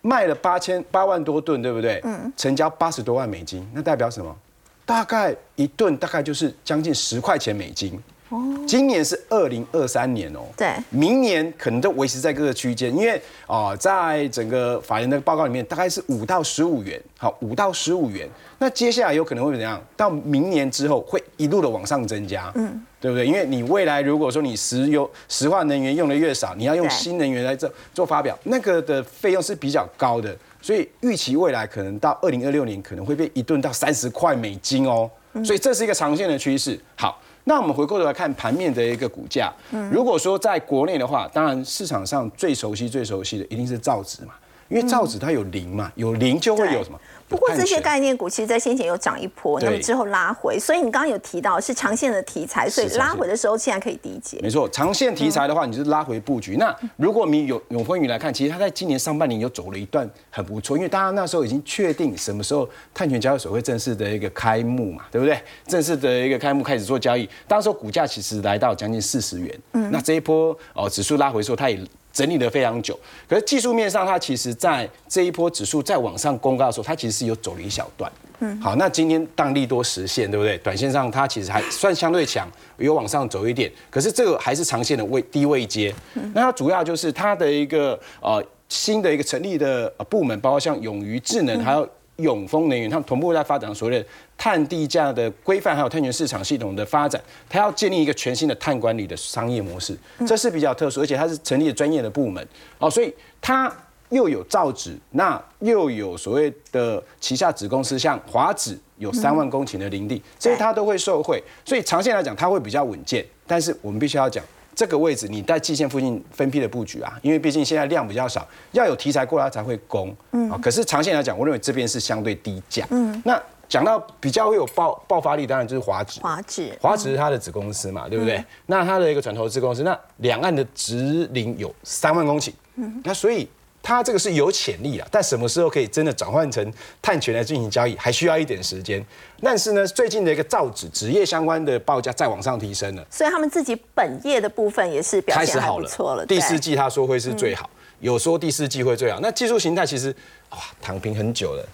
[0.00, 2.00] 卖了八千八万多吨，对不对？
[2.04, 2.32] 嗯。
[2.36, 4.36] 成交八十多万美金，那代表什么？
[4.84, 7.98] 大概一顿大概就是将近十块钱美金。
[8.28, 10.40] 哦，今年是二零二三年哦。
[10.56, 10.72] 对。
[10.88, 16.98] 明年可能都维持在各个区间，因为啊，在整个法人的报告里面，大概是五到十五元。
[17.18, 18.26] 好，五到十五元。
[18.58, 19.78] 那接下来有可能会怎样？
[19.94, 22.50] 到明年之后会一路的往上增加。
[22.54, 22.82] 嗯。
[22.98, 23.26] 对不对？
[23.26, 30.34] 因为你未来如果说你石油、石化能源用的越少，你要用新能源来做做发表，那个的费用是比较高的。
[30.62, 35.10] 所以预期未来可能到二零二六年可能会被一顿到三十块美金哦，
[35.44, 36.78] 所以这是一个长线的趋势。
[36.96, 39.52] 好，那我们回过头来看盘面的一个股价。
[39.90, 44.34] 如果说在国内的话，当然市场上最熟悉、最熟悉的一定是造纸嘛，
[44.68, 46.98] 因为造纸它有零嘛，有零就会有什么。
[47.32, 54.38] 不过这些概念股其实，在先前有涨一波，那么之后拉回，所以你刚刚有提到是长线的题材，所以拉回的时候现在可以理解。
[54.42, 56.56] 没错，长线题材的话，你就是拉回布局。
[56.56, 65.40] 那如果你有永丰宇来看，其实它在今年上半年有走了一段很不错，因为大家那时候已经确定什么时候碳权交易所会正式的一个开幕嘛，对不对？
[65.66, 69.60] 正式的一个开幕开始做交易，当时股价其实来到将近四十元。
[69.72, 71.80] 嗯，那这一波哦指数拉回的时候，它也。
[72.12, 72.98] 整理了非常久，
[73.28, 78.10] 可是技术面上，它其实在这一波指数在往上公告的时候，它其实是有走了一小段。
[78.40, 80.58] 嗯，好，那今天当利多实现，对不对？
[80.58, 82.46] 短线上它其实还算相对强，
[82.78, 85.94] 有往上走一点，可是这个还是长线的位低位阶。
[86.34, 91.88] 那它主要就是它的一个呃新的一个成立的部门，包括像永于智能，还有。
[92.16, 94.06] 永丰能源，他们同步在发展所谓的
[94.42, 97.22] 碳地价的规范，还有碳权市场系统的发展。
[97.48, 102.44] 它要建立一个全新的碳管理的商业模式，这是比较特殊，而且它是成立了专业的部门
[102.80, 103.72] 哦，所以它
[104.08, 111.40] 又有造纸，那又有所谓的旗下子公司，像华纸有三万公顷的林地，所以它都会受惠。
[111.64, 113.24] 所以长线来讲，它会比较稳健。
[113.46, 114.44] 但是我们必须要讲。
[114.74, 120.16] 这个位置你在季线附近分批的布局啊，因为毕竟现在量比较少，要有题材过来才会攻。
[120.30, 122.86] 嗯，啊，可是长线来讲，我认为这边是相对低价。
[122.90, 123.40] 嗯，那
[123.72, 126.20] 讲到比较会有爆爆发力，当然就是华指。
[126.20, 128.44] 华指，华指是它的子公司嘛，对不对？
[128.66, 132.52] 那它的一个转投资公司，那两岸的直林有三万公顷。
[132.74, 133.48] 嗯，那所以。
[133.84, 139.04] 它这个是有潜力啊，但什么时候可以真的转换成碳权来进行交易，还需要一点时间。
[139.40, 146.24] 但是呢，最近的一个造纸纸业相关的报价再往上提升了，所以他们自己本业的部分也是表现好不错了。
[146.24, 149.18] 第四季他说会是最好，有说第四季会最好。
[149.20, 150.14] 那技术形态其实
[150.50, 151.68] 哇躺平很久了，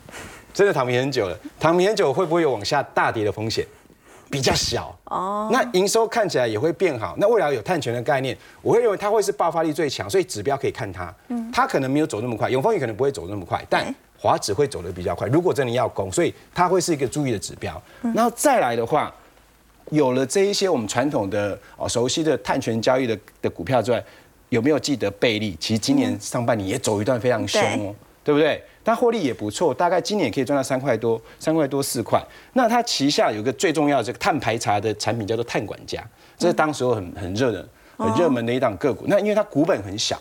[0.59, 3.65] 真的躺平很久了，躺平很久会不会有往下大跌的风险？
[4.29, 7.15] 比较小哦，那营收看起来也会变好。
[7.19, 11.15] 那未来有碳权的概念，我会认为它会是爆发力最强，所以指标可以看它。
[11.29, 15.29] 嗯，它可能没有走那么快，永丰也可能不会走那么快，但华指会走得比较快。
[15.29, 17.81] 如果真的要攻，所以它会是一个注意的指标。
[18.13, 19.15] 然后再来的话，
[19.91, 24.05] 有了这一些我们传统的哦熟悉的碳权交易的的股票之外，
[24.49, 25.57] 有没有记得贝利？
[25.61, 27.95] 其实今年上半年也走一段非常凶哦，
[28.25, 28.61] 对不对？
[28.89, 32.19] 但获利也不错，大概今年也可以赚到三块多，三块多四块。
[32.55, 36.03] 那它旗下有个最重要的这个碳排查的产品叫做碳管家，
[36.39, 39.05] 这是当时候很很热的、很热门的一档个股。
[39.07, 40.19] 那因为它股本很小，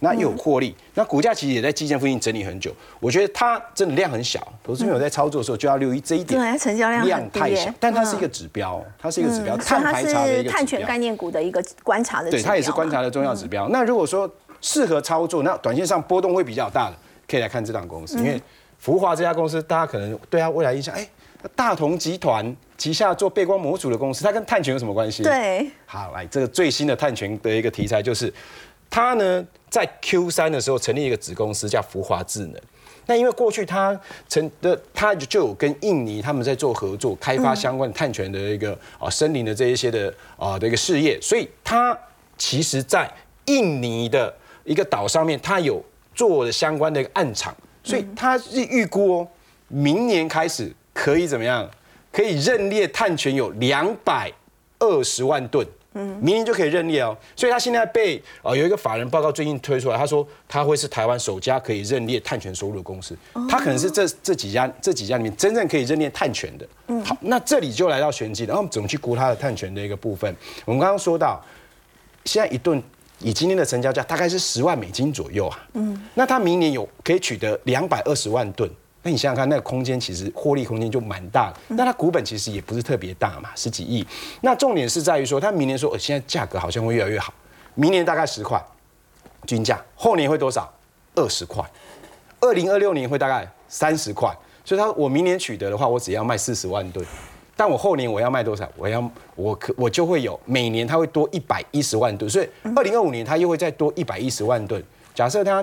[0.00, 2.70] 那又有获利，那股价其实也在基建附近整理很久。
[3.00, 6.38] 我觉得它真的量很小，投资朋友在操作的时候就要留意这一点。
[6.38, 12.30] 对，成交量量太小，但它是一个指标，它是一个指标，碳排查的一个碳权概念股的一个观察的。
[12.30, 13.66] 对，它也是观察的重要指标。
[13.70, 14.30] 那如果说
[14.60, 16.96] 适合操作，那短线上波动会比较大的，
[17.30, 18.40] 可以来看这档公司，因为。
[18.82, 21.06] 福华这家公司，大家可能对它未来印象，哎，
[21.54, 25.22] 大同集团旗下做背光模组的公司，它跟碳权有什么关系？
[25.22, 28.32] 对，好，来这个最新的碳权的一个题材就是，
[28.88, 32.54] 它呢在 Q 三的时候成立一个子公司叫福华智能。
[33.04, 41.94] 那因为过去它成的它就有跟印尼他们在做合作，开发相关碳权的一个啊森林的这一些的啊的一个事业，所以它
[42.38, 43.12] 其实在
[43.44, 45.84] 印尼的一个岛上面，它有
[46.28, 47.56] 做的相关的一个暗场。
[47.82, 49.28] 所以他是预估哦，
[49.68, 51.66] 明年开始可以怎么样？
[52.12, 54.30] 可以认列碳权有两百
[54.78, 57.16] 二十万吨，嗯，明年就可以认列哦。
[57.34, 63.16] 所以他现在被呃有一个法人报告最近推出来，他说他会是台湾首家可以认列碳权收入的公司，
[63.48, 66.68] 他可能是这这几家这几家里面真正可以认列碳权的。
[66.88, 68.52] 嗯，好，那这里就来到玄机了。
[68.52, 70.36] 然后怎么去估他的碳权的一个部分？
[70.66, 71.42] 我们刚刚说到，
[72.26, 72.82] 现在一吨。
[73.20, 78.68] 以今天的成交价大概是十万美金左右啊，嗯，那它明年有可以取得两百二十万吨，
[79.02, 81.58] 那你想想看，那个空间其实获利空间就蛮大的。
[81.68, 84.06] 那它股本其实也不是特别大嘛，十几亿。
[84.40, 87.32] 那重点是在于说，它明年说，现在价格好像会越来越好，
[87.74, 88.62] 明年大概十块
[89.46, 90.72] 均价，后年会多少？
[91.14, 91.62] 二十块，
[92.40, 94.34] 二零二六年会大概三十块。
[94.64, 97.04] 所以它我明年取得的话，我只要卖四十万吨。
[97.60, 98.66] 但我后年我要卖多少？
[98.74, 104.82] 我要我可我就会有每年它会多一百一十万吨，所以二零二五年它又会再多一百一十万吨。
[105.14, 105.62] 假设它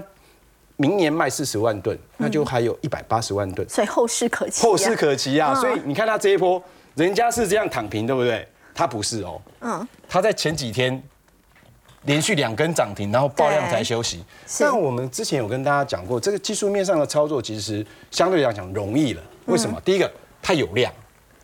[0.76, 3.68] 明年卖四十万吨，那就还有一百八十万吨。
[3.68, 4.62] 所以后市可期。
[4.62, 5.56] 后市可期啊！
[5.56, 6.62] 所以你看它这一波，
[6.94, 8.48] 人家是这样躺平，对不对？
[8.76, 9.42] 它不是哦。
[9.62, 9.88] 嗯。
[10.08, 11.02] 它在前几天
[12.04, 14.24] 连续两根涨停，然后爆量才休息。
[14.60, 19.24] 但我们之前有跟大家讲过，这个技术面上的操作其实相对来讲容易了。
[19.48, 19.82] 为什么？
[19.82, 20.08] 第一个，
[20.44, 20.94] 它有量。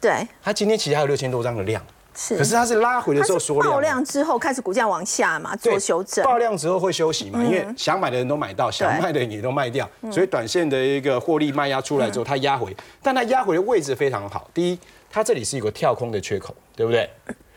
[0.04, 1.82] 对，它今天其实还有六千多张的量，
[2.14, 6.26] 是，可是它是拉回的时候缩量，爆量之后开始股价往下嘛，做修正。
[6.26, 14.46] 爆量之后会休息嘛，因为想买的人都买到，想卖的人也都卖掉，所以短线的一个获利卖压出来之后，它压回，但它压回的位置非常好。
[14.54, 17.10] 第一，它这里是一个跳空的缺口，对不对？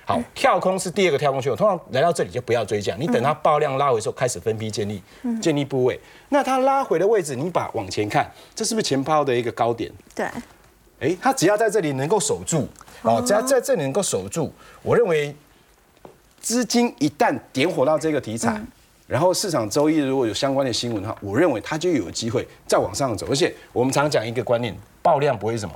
[0.05, 5.03] 好，跳空是第二个跳空缺口，通常来到这里就不要追加，你等它爆量拉回的时候开始分批建立，
[5.43, 5.99] 建立部位。
[6.29, 9.91] 那它拉回的位置，你把往前看，这是不是前抛的一个高点？
[10.15, 10.25] 对。
[10.99, 12.67] 哎，他只要在这里能够守住，
[13.03, 14.51] 哦，只要在这里能够守住，
[14.83, 15.35] 我认为
[16.41, 18.59] 资金一旦点火到这个题材，
[19.07, 23.27] 然后市场周一如果有相关的新闻的话，我认为它就有机会再往上走。
[23.29, 25.75] 而且我们常讲一个观念，爆量不会什么，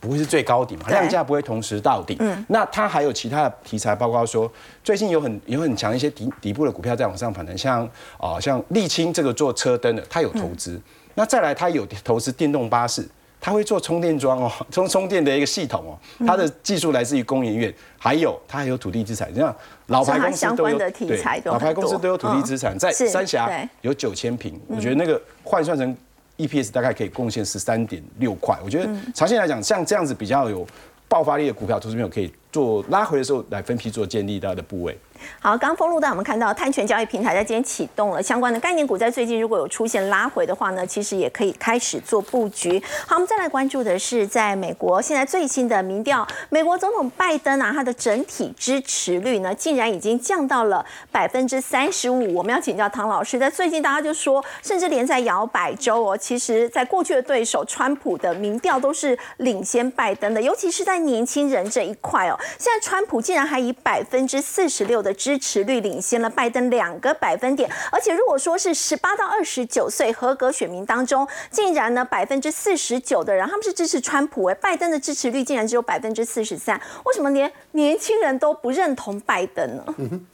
[0.00, 2.16] 不会是最高底嘛，量价不会同时到底。
[2.20, 4.52] 嗯，那它还有其他的题材，包括说
[4.84, 10.78] 最近有很有很强一些底底部的股票在往上反弹，像啊像沥青这个做车灯的，它有投资。
[11.14, 13.08] 那再来，它有投资电动巴士。
[13.40, 19.54] 他会做充电桩哦， 充充电的一个系统哦，它的技术来自于工研院，还有它还有土地资产，这样
[19.86, 23.50] 老牌公司都有对，老牌公司都有土地资产，在三峡
[23.80, 25.96] 有九千平，我觉得那个换算成
[26.36, 30.66] EPS 大概可以贡献十三点六块，我觉得长线来讲，像这样子比较有
[31.08, 34.98] 爆发力的股票，投资朋友可以做拉回的时候来分批做建立它的部位。
[35.38, 42.82] 好，刚封路带我们看到碳权交易平台在今天启动了相关的概念股，在最近如果有出现拉回的话呢，其实也可以开始做布局。
[43.06, 50.82] 好，我们再来关注的是在美国现在最新的民调，美国总统拜登啊，他的整体支持率呢，竟然已经降到了
[51.12, 52.34] 百分之三十五。
[52.34, 79.84] 我们要请教唐老师，在最近大家就说，甚至连在摇摆州哦，其实在过去的对手川普的民调都是领先拜登的，尤其是在年轻人这一块哦，现在川普竟然还以百分之四十六的支持率领先了拜登两个百分点，而且如果说是十八到二十九岁合格选民当中，竟然呢百分之四十九的人他们是支持川普，哎，拜登的支持率竟然只有百分之四十三，为什么连年轻人都不认同拜登呢？
[79.98, 80.26] 嗯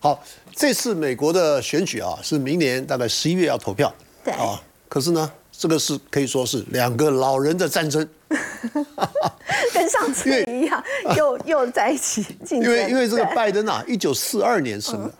[0.00, 0.22] 好，
[0.54, 4.32] 这次美国的选举啊，是明年大概十一月要投票，对。
[4.34, 8.08] 啊，可是呢，这个是可以说是两个老人的战争
[9.72, 10.82] 跟上次一样，
[11.16, 12.64] 又又在一起竞争。
[12.64, 15.12] 因为因为这个拜登啊，一九四二年生的，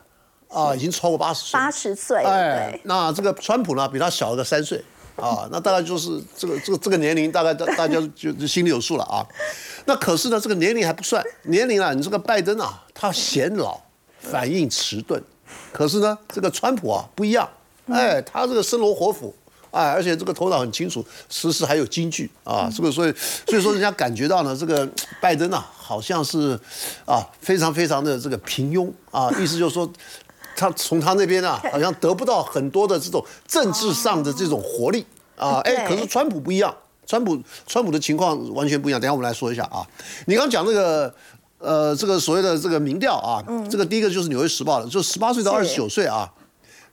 [0.49, 1.59] 啊，已经超过八十岁。
[1.59, 4.83] 八十岁，哎对，，那这个川普呢，比他小了个三岁
[5.17, 9.27] 啊， 那大概就是这个这个这个年龄，大概大大家就就心里有数了啊。
[9.87, 13.81] 那可是呢，这个年龄还不算，年龄啊，你这个拜登啊，他显老，
[14.21, 15.23] 反应迟钝，
[15.73, 17.49] 可是呢，这个川普啊不一样，
[17.87, 19.35] 哎，他这个生龙活虎。
[19.71, 23.15] 哎，而且这个头脑很清楚，时时还有京剧啊，这个所以
[23.47, 24.89] 所以说人家感觉到呢，这个
[25.21, 26.59] 拜登啊，好像是
[27.05, 29.91] 啊非常非常的这个平庸啊，意思就是说
[30.57, 35.05] 他从他那边啊，好像得不到很多的这种政治上的这种活力
[35.37, 35.61] 啊。
[35.65, 36.75] 哎，可是川普不一样，
[37.07, 39.01] 川普川普的情况完全不一样。
[39.01, 39.87] 等下我们来说一下啊。
[40.27, 41.15] 你刚刚讲那个
[41.59, 46.29] 呃，这个所谓的这个民调啊，这个第一个就是《纽约时报》的，就十八岁到二十九岁啊。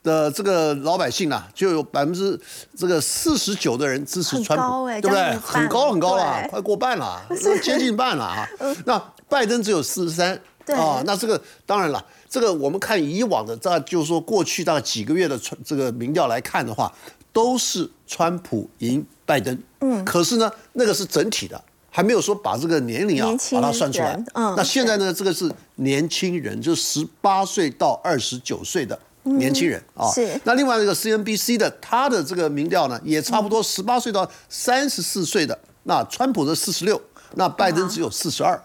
[0.06, 2.40] 的这个老百姓啊，就有百分之
[2.78, 5.38] 这个四十九的人支持川普，对不对？
[5.40, 7.22] 很高很高了，快过半了，
[7.62, 8.48] 接近半了啊。
[8.86, 16.94] 那拜登只有四十三对啊，那这个当然了，这个我们看以往的，这就是说过去大概几个月的川这个民调来看的话，
[17.34, 19.58] 都是川普赢拜登。
[19.82, 21.62] 嗯，可是呢，那个是整体的。
[21.90, 30.10] 还没有说把这个年龄啊把它算出来，嗯那现在呢，这个是年轻人，就是十八岁到二十九岁的年轻人啊。
[30.12, 35.58] 是那另外一个 CNBC 的，他的这个民调呢，也差不嗯多十八岁到三十四岁的。
[35.84, 37.00] 那川普的四十六，
[37.36, 38.60] 那拜登只有四十二。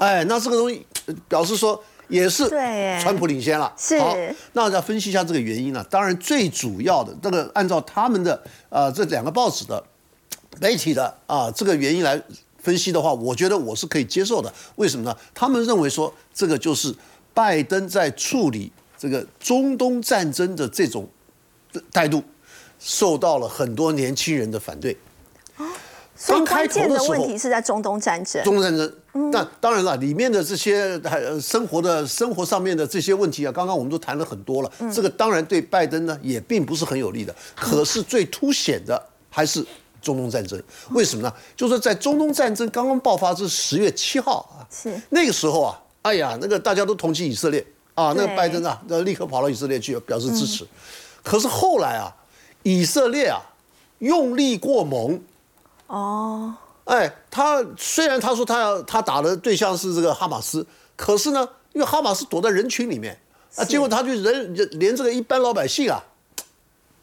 [0.00, 2.48] 哎，那这个东西呃表示说也是
[3.00, 3.72] 川普领先了。
[3.76, 4.16] 是好，
[4.52, 5.84] 那要分析一下这个原因呢？
[5.88, 9.82] 当然最主要的，这个按照他们的呃这两个报纸的
[10.60, 12.20] 媒体的啊这个原因来
[12.58, 14.52] 分析的话，我觉得我是可以接受的。
[14.76, 15.16] 为什么呢？
[15.32, 16.94] 他们认为说这个就是
[17.32, 21.08] 拜登在处理这个中东战争的这种
[21.92, 22.22] 态度，
[22.78, 24.96] 受到了很多年轻人的反对。
[26.14, 28.44] 所以刚开关键的问题是在中东战争。
[28.44, 28.94] 中东战争。
[29.32, 34.70] 那当然了，里面的这些呃生活的生活上面的这些问题啊，刚刚我们都谈了很多了。
[34.94, 37.34] 这个当然对拜登呢也并不是很有利的。
[37.56, 39.66] 可是最凸显的还是
[40.00, 40.62] 中东战争。
[40.90, 41.34] 为什么呢？
[41.56, 50.66] 就是说在中东战争刚刚爆发，之十月七号啊，是那个时候啊，哎呀，那个大家都同情以色列啊，那个拜登啊，那立刻跑到以色列去表示支持。
[51.22, 52.14] 可是后来啊，
[52.62, 53.40] 以色列啊
[53.98, 55.20] 用力过猛。
[55.86, 63.16] 哦，哎，他虽然他说他要他打的对象是这个哈马斯，可是呢，因为哈马斯躲在人群里面
[63.56, 66.02] 啊，结果他就人人连这个一般老百姓啊，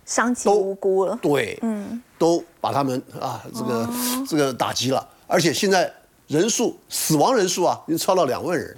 [0.06, 1.18] 伤及都无辜了。
[1.22, 3.90] 对，嗯，都把他们啊这个、
[4.28, 5.94] 这个打击了，而且现在
[6.28, 8.78] 人数死亡人数啊已经超到两万人了，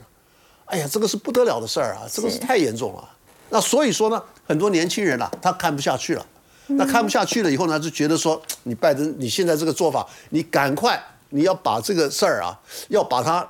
[0.71, 3.09] 哎呀，这个是不得了的事儿啊，这个是太严重了。
[3.49, 6.25] 那所以说呢，很多年轻人啊，他看不下去了。
[6.67, 10.97] 那看不下去了以后呢，就觉得说，你拜登你现在这个做法，你赶快
[11.31, 12.57] 你要把这个事儿啊，
[12.87, 13.45] 要把它，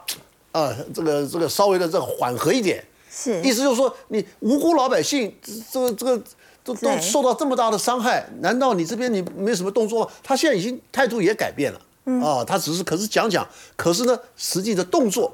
[0.51, 2.84] 啊，这个这个稍微的这个缓和一点。
[3.12, 5.31] 是意思就是说，你无辜老百姓
[5.71, 6.23] 这个这个
[6.63, 10.12] 都都受到这么大的伤害，难道你这边你没什么动作吗？
[10.23, 15.31] 他现在已经态度也改变了，嗯啊，他只是可是讲讲，可是呢，实际的动作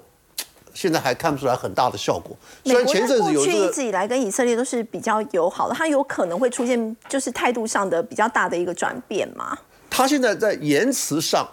[0.77, 2.37] 现在还看不出来很大的效果。
[2.63, 9.57] 虽然前阵子有这一直以来跟以色列都是比较友好的，它有可能会出现就是态度上的比较大的一个转变嘛？
[9.89, 11.49] 他现在在言辞上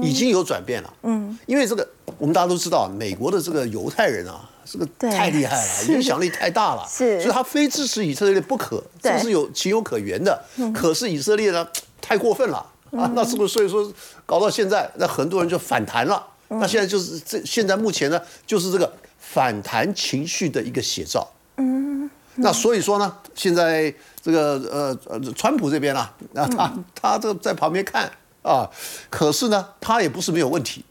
[0.00, 0.94] 已经有转变了。
[1.02, 1.84] 嗯，因为这个
[2.16, 10.40] 我们大家都知道，美国的这个犹太人啊，这个太厉害了，影响力太大了，是所以他非支持以色列不可，对这是有情有可原的。
[10.72, 11.66] 可是以色列呢，
[12.00, 13.92] 太过分了啊，那是不是所以说
[14.24, 16.24] 搞到现在，那很多人就反弹了。
[16.50, 21.28] 那现在就是这现在目前呢，就是这个反弹情绪的一个写照。
[21.56, 28.10] 嗯那所以说呢，现在这个呃呃，川普这边啊，那 他他这个在旁边看
[28.42, 28.68] 啊，
[29.10, 30.84] 可是呢，他也不是没有问题。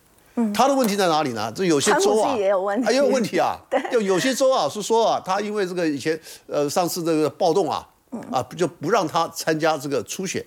[0.54, 1.52] 他的问题在哪里呢？
[1.54, 3.58] 这有些州啊，也有问题啊也有问题啊。
[3.92, 6.18] 就有些州啊是说啊，他因为这个以前
[6.48, 7.86] 呃上次这个暴动啊，
[8.32, 10.46] 啊就不让他参加这个初选。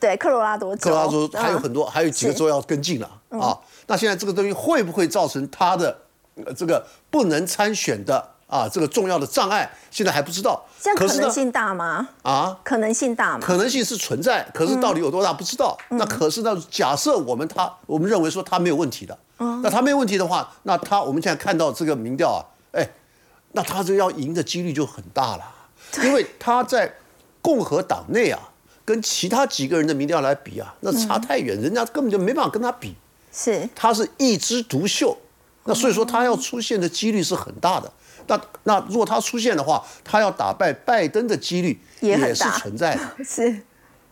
[0.00, 3.58] 对，科罗拉多州，科罗拉多州还有嗯很多，还有几个州要跟进了啊。
[3.86, 5.96] 那现在这个东西会不会造成他的
[6.44, 9.70] 呃这个不能参选的啊这个重要的障碍？
[9.90, 10.64] 现在还不知道。
[10.80, 12.08] 这样可能性大吗？
[12.22, 13.46] 啊，可能性大吗？
[13.46, 15.76] 可能性是存在，可是到底有多大不知道。
[15.90, 22.88] 嗯那可是呢，假设我们他我们认为说他没有问题的，哦那他没有问题的话，那他我们现在看到这个民调啊，哎，
[23.52, 25.44] 那他这要赢的几率就很大了，
[26.02, 26.92] 因为他在
[27.40, 28.40] 共和党内啊，
[28.86, 32.94] 跟其他几个人的民调来比啊，那差太远，人家根本就没办法跟他比。
[33.30, 35.14] 是他是一枝独秀，
[35.64, 37.92] 那所以说他要出现的几率是很大的。
[38.28, 43.02] 那那如果他出现的话，他要打败拜登的几率也是存在的。
[43.22, 43.60] 是，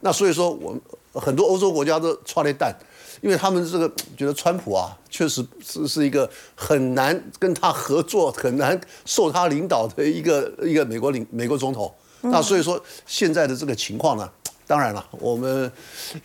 [0.01, 0.81] 那所以说，我们
[1.15, 2.75] 很多欧洲国家都抓了一蛋，
[3.23, 11.93] 因为他们这个觉得川普啊，确实是是一个很难跟他合作、很难受他领导的一个一个美国领美国总统。
[12.21, 14.31] 那所以说现在的这个情况呢，
[14.67, 15.71] 当然了，我们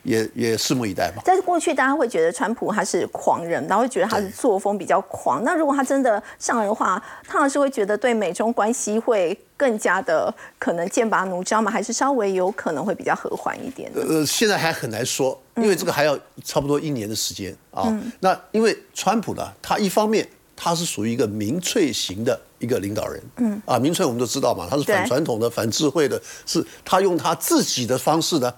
[0.03, 1.21] 也也拭目以待吧。
[1.25, 5.43] 在过去，大家会觉得川普他是狂人，然后会觉得他的作风比较狂。
[5.43, 11.69] 那如果他真的上来的话，他老师会觉得对美中关系会更加的可能剑拔弩张吗？
[11.69, 13.91] 还是稍微有可能会比较和缓一点？
[13.93, 17.93] 呃，现在还很难说，因为这个还要差不多一年的时间啊。
[18.21, 23.61] 那因为川普呢，他一方面他是属于一个民粹型的一个领导人，嗯。
[23.65, 28.53] 啊，民粹我们都知道嘛，他是反传统的、反智慧的，是他用他自己的方式呢，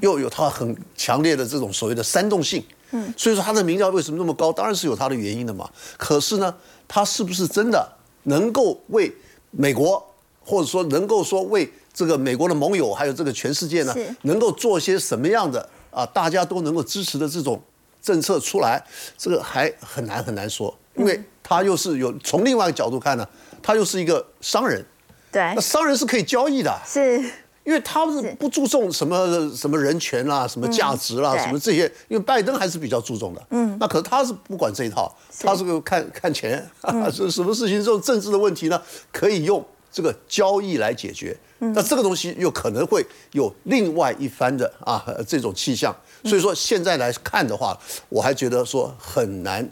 [0.00, 5.70] 又有他很强烈的这种所谓的煽动性，嗯，所以说他的民调为什么那么高，当然是有他的原因的嘛。
[5.96, 6.54] 可是呢，
[6.88, 7.86] 他是不是真的
[8.24, 9.14] 能够为
[9.50, 10.04] 美国，
[10.44, 17.60] 或者说能够说为这个美国的盟友，还有这个全世界呢，能够做些什么样的啊，大家都能够支持的这种
[18.00, 18.82] 政策出来，
[19.18, 23.28] 这个还很难很难说，因为他又是有从另外一个角度看呢，
[23.62, 24.84] 他又是一个商人，
[25.30, 25.42] 对。
[25.54, 27.22] 那，商人是可以交易的，是。
[27.64, 33.46] 因为他是是不注重什么什么人权啦、什么价值啦、嗯什么这些，因为拜登还是比较注重的。
[33.50, 37.08] 嗯，那可是他是不管这一套，他是个看看钱，嗯。
[37.12, 38.82] 是什么事情这种政治的问题呢，
[39.12, 41.38] 可以用这个交易来解决。
[41.60, 41.72] 嗯。
[41.72, 47.78] 那这个东西又可能会有另外一番的啊这种气象，所以说现在来看的话，
[48.08, 49.70] 我还觉得说很难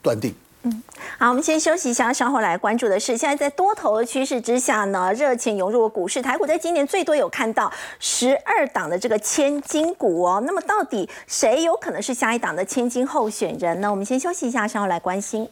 [0.00, 0.34] 断定。
[0.64, 0.82] 嗯
[1.18, 10.42] 好，我们先休息一下，稍后来关注的是，现在在多头的趋势之下呢，热钱涌入股市，台股在今年最多有看到十二档的这个千金股哦。
[10.46, 13.90] 那么到底谁有可能是下一档的千金候选人呢？
[13.90, 15.48] 我们先休息一下，稍后来关心。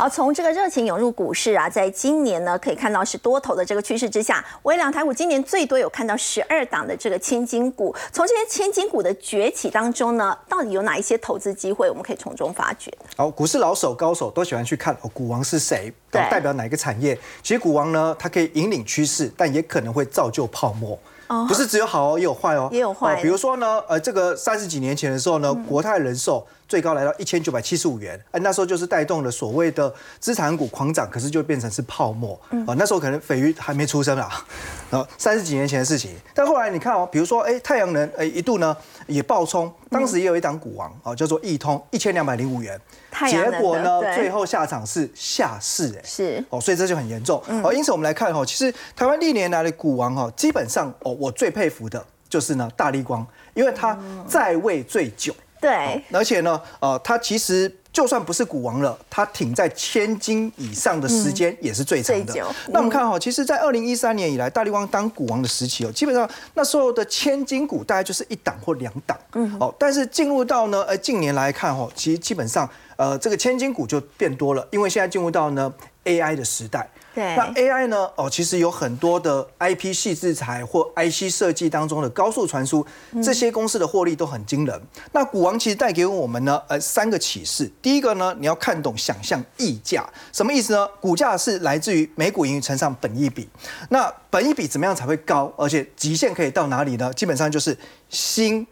[0.00, 7.94] 好，从这个热情涌入股市啊，在今年呢，可以看到是多头的这个趋势之下，微两台股今年最多有看到十二档的这个千金股。
[8.10, 12.90] 从这些千金股的崛起当中呢，到底有哪一些投资机会，我们可以从中发掘？
[13.14, 17.14] 好，股市老手、高手都喜欢去看哦，股王是谁，代表哪一个产业。
[17.42, 20.98] 其实股王呢，它可以引领趋势，但也可能会造就泡沫。
[21.30, 32.38] 哦不是只有好哦，也有坏哦，也有坏嗯比如说呢，呃，这个三十几年前的时候呢，国泰人寿最高来到一千九百七十五元，呃，那时候就是带动了所谓的资产股狂涨，可是就变成是泡沫。
[32.50, 34.44] 嗯哦，那时候可能斐鱼还没出生啊，
[34.90, 36.16] 然 后三十几年前的事情。
[36.34, 38.76] 但后来你看哦，比如说，哎，太阳能，哎，一度呢
[39.06, 42.80] 也爆冲，当时也有一档股王哦，叫做易通，一千两百零五元。
[43.28, 46.44] 结果呢，最后下场是下市，哎，是。
[46.50, 47.42] 哦，所以这就很严重。
[47.62, 57.76] 哦，因此我们来看哈，其实台湾历年来的股王哈，基本上哦，我最佩服的就是呢大力光，因为他在位最久，对，而且呢，呃，它其实。
[57.92, 62.46] 就算不是股王了，它挺在千金以上的时间也是最长的。
[62.68, 69.18] 那我们看哈，其实，在二零一三年以来，大力光当股王的时期哦，基本上那时候的千金股大概就是一档或两档。
[69.32, 76.88] 嗯，哦，但是进入到呢，呃，近年来看哈，其实基本上，呃，这个千金股就变多了，因为现在进入到呢 AI 的时代。
[77.20, 78.10] 对那 AI 呢？
[78.16, 82.86] 哦，其实有很多的 IP 细制裁或 IC 设计当中的高速传输，
[83.22, 84.80] 这些公司的获利都很惊人。
[85.12, 87.70] 那股王其实带给我们呢，呃，三个启示。
[87.82, 90.88] 第一个呢，你要看懂想象溢价，什么意思呢？
[91.00, 93.46] 股价是来自于每股盈余乘上本益比。
[93.90, 95.52] 那本益比怎么样才会高？
[95.56, 97.12] 而且极限可以到哪里呢？
[97.12, 97.76] 基本上就是
[98.08, 98.66] 新、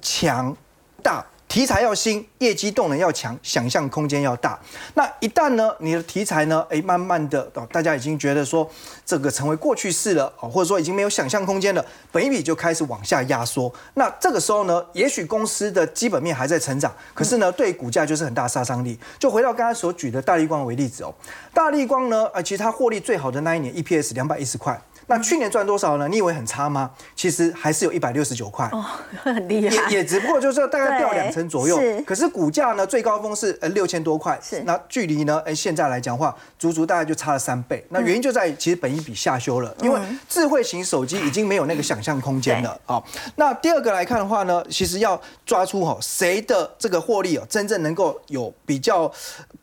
[0.00, 0.56] 强、
[1.02, 1.26] 大。
[1.50, 4.56] 题材要新，业绩动能要强，想象空间要大。
[4.94, 8.70] 那一旦呢，你的题材呢，哎，慢慢的哦，大家已经觉得说
[9.04, 13.72] 这个成为过去式了哦，或者说已经没有想象空间了，本一比就开始往下压缩。
[13.94, 18.96] 那这个时候呢，也许公司的基本面还在成长，可是呢，对股价就是很大杀伤力。
[19.18, 21.12] 就回到刚才所举的大力光为例子哦，
[21.52, 24.80] 大力光呢，呃，其实它获利最好的那一年 EPS 两百一十块。
[25.06, 26.08] 那去年赚多少呢？
[26.08, 26.90] 你以为很差吗？
[27.16, 28.68] 其实还是有一百六十九块。
[28.72, 28.84] 哦，
[29.22, 31.78] 很厉害，也也只不过就是大概掉对两成左右。
[31.80, 34.62] 是，可是股价呢最高峰是呃六千多块，是。
[34.62, 37.84] 那距离呢哎现在来讲话，足足大概就差了三倍。
[37.90, 42.80] 那原因就在于其实本一比下修了，因为智慧型手机已经没有那个想象空间了。
[42.86, 43.02] 啊。
[43.36, 49.10] 那第二个来看的话呢，其实要抓出哈谁的这个获利哦，真正能够有比较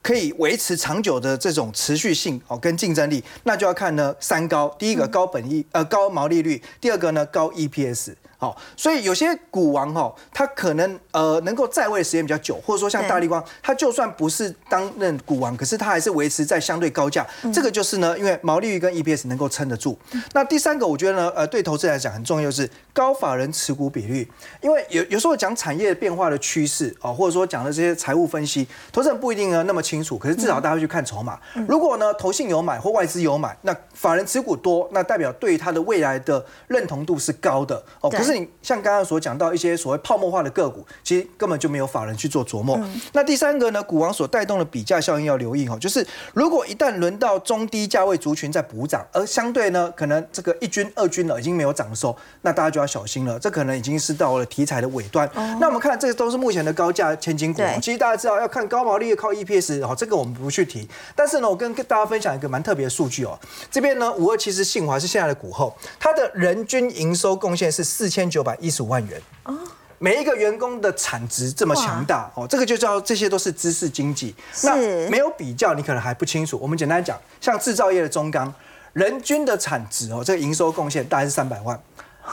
[0.02, 8.16] 可以维持长久的这种持续性哦跟竞争力，那就要看呢三高，第一个高本本益呃高毛利率，第二个呢高 EPS。
[8.40, 17.26] 好，所以有些股王哈，他可能呃能够在位的时间比较久，或者说像大力光，他就算不是担任股王，可是他还是维持在相对高价。
[17.52, 19.98] 这个就是呢，因为毛利率跟 EPS 能够撑得住。
[20.34, 24.30] 那第三个，我觉得呢，呃，对投资来讲很重要是高法人持股比率，
[24.62, 31.40] 因为有有时候讲产业变化的趋势啊，或者说讲的这些财务分析，投资人不一定呢那么清楚，可是至少大家会去看筹码。
[31.68, 38.10] 如果呢投信有买或外资有买，那法人持股多，那代表对他的未来的认同度是高的哦。
[38.10, 42.80] 不是你像刚刚所讲到一些所谓泡沫化的个股，其实根本就没有法人去做琢磨。
[43.14, 55.30] 那第三个呢，股王所带动的比价效应要留意哈，就是如果一旦轮到中低价位族群在补涨，而相对呢可能这个一军二军了已经没有涨的时候，那大家就要小心了，这可能已经是到了题材的尾端。
[55.60, 60.88] 那我们看这个都是目前的高价千金股，其实大家知道要看高毛利靠 EPS 哦，这个我们不去提。
[61.16, 63.38] 但是呢，我跟跟大家分享一个蛮特别的数据哦，
[63.70, 68.56] 这边呢五二七是信华是现在的股后，它的人均营收贡献是四千九百。
[68.60, 69.54] 一十五万元哦，
[70.00, 74.34] 每一个员工的产值这么强大哦，这个就叫这些都是知识经济。
[74.64, 74.76] 那
[75.10, 76.58] 没有比较，你可能还不清楚。
[76.60, 78.52] 我们简单讲，像制造业的中钢，
[78.94, 81.80] 人均的产值哦，这个营收贡献大概是三百万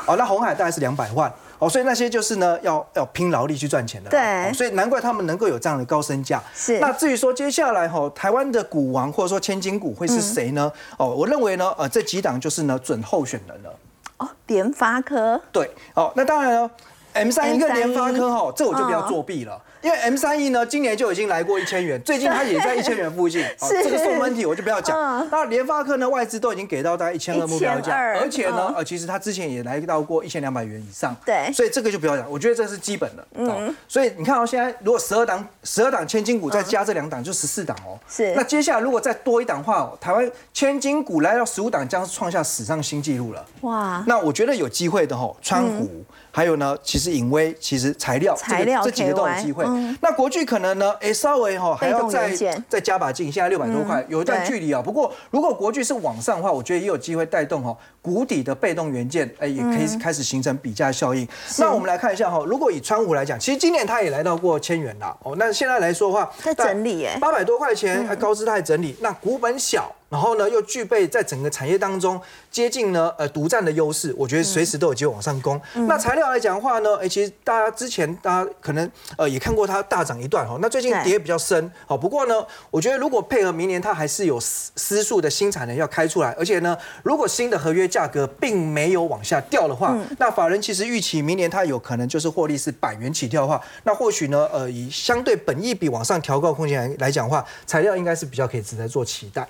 [0.07, 4.09] 哦，那红海大概是两百万哦，所以那些就是呢，要要拼劳力去赚钱的。
[4.09, 6.43] 对，所以难怪他们能够有这样的高身价。
[6.55, 6.80] 是。
[6.80, 10.72] 那至于说接下来哈，台湾的股王或者说千金股会是谁呢？
[10.99, 13.70] 哦，我认为呢，呃，这几档就是呢准候选人了。
[14.19, 15.41] 哦，联发科。
[15.51, 16.71] 对，哦，那当然了
[17.12, 19.61] ，M 三一个联发科哈，这我就不要作弊了。
[19.85, 23.45] 因为 M 三 E 呢，今年就已经来过一千元， 最近它也在一千元附近。
[23.61, 25.28] 这个送分题我就不要讲。
[25.30, 31.14] 那联发科呢，外资都已经给到大概一千二目标价，而且呢，呃，其实它之前也来到过一千两百元以上。
[31.26, 33.26] 对，所以这个就不要讲，我觉得这是基本的。
[33.35, 38.01] 嗯，所以你看到现在如果十二档十二档千金股再加这两档，就十四档哦。
[38.09, 38.32] 是。
[38.35, 43.45] 那接下来如果再多一档话，台湾千金股来到十五档，将创下史上新纪录了。
[43.61, 44.03] 哇。
[44.07, 46.03] 那我觉得有机会的吼，川股。
[46.35, 49.64] 还有呢，其实隐微，其实材料，材料这几个都有机会。
[50.01, 52.35] 那国巨可能呢，哎，稍微哈还要再
[52.68, 54.82] 再加把劲，现在六百多块，有一段距离啊。
[54.82, 61.24] 不过如果国巨是往上的话，我觉得也有机会带动哈谷底的被动元件，哎，也可以开始形成比价效应。
[61.57, 65.37] 那我们来看一下哈，如果以川股来讲，其实今年它也来到过千元了哦。
[65.39, 69.89] 那现在来说的话，在整理哎，八百多块钱还高姿态整理，那股本小。
[70.09, 75.61] 然后呢，又具备在整个产业当中接近呢呃独占的优势，我觉得随时都有机会往上攻。
[75.89, 81.71] 那材料来讲的话呢，哎，其实大家之前大家可能呃也看过它大涨一段哈，那最近跌比较深。
[81.87, 99.49] 好，不过呢，我觉得如果配合明年它还是有私私数的新产能要开出来，而且呢，如果新的合约价格并没有往下掉的话，那法人其实预期明年它有可能就是获利是百元起跳的话，那或许呢呃以相对本益比往上调高空间来来讲话，材料应该是比较可以值得做期待。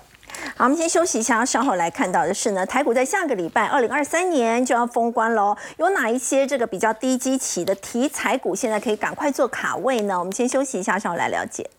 [0.57, 10.17] 好，我们先休息一下，稍后来看到的是呢，台股在下个礼拜二零二三年就要封关喽，有哪一些这个比较低基期的题材股，现在可以赶快做卡位呢？
[10.17, 11.69] 我们先休息一下，稍后来了解。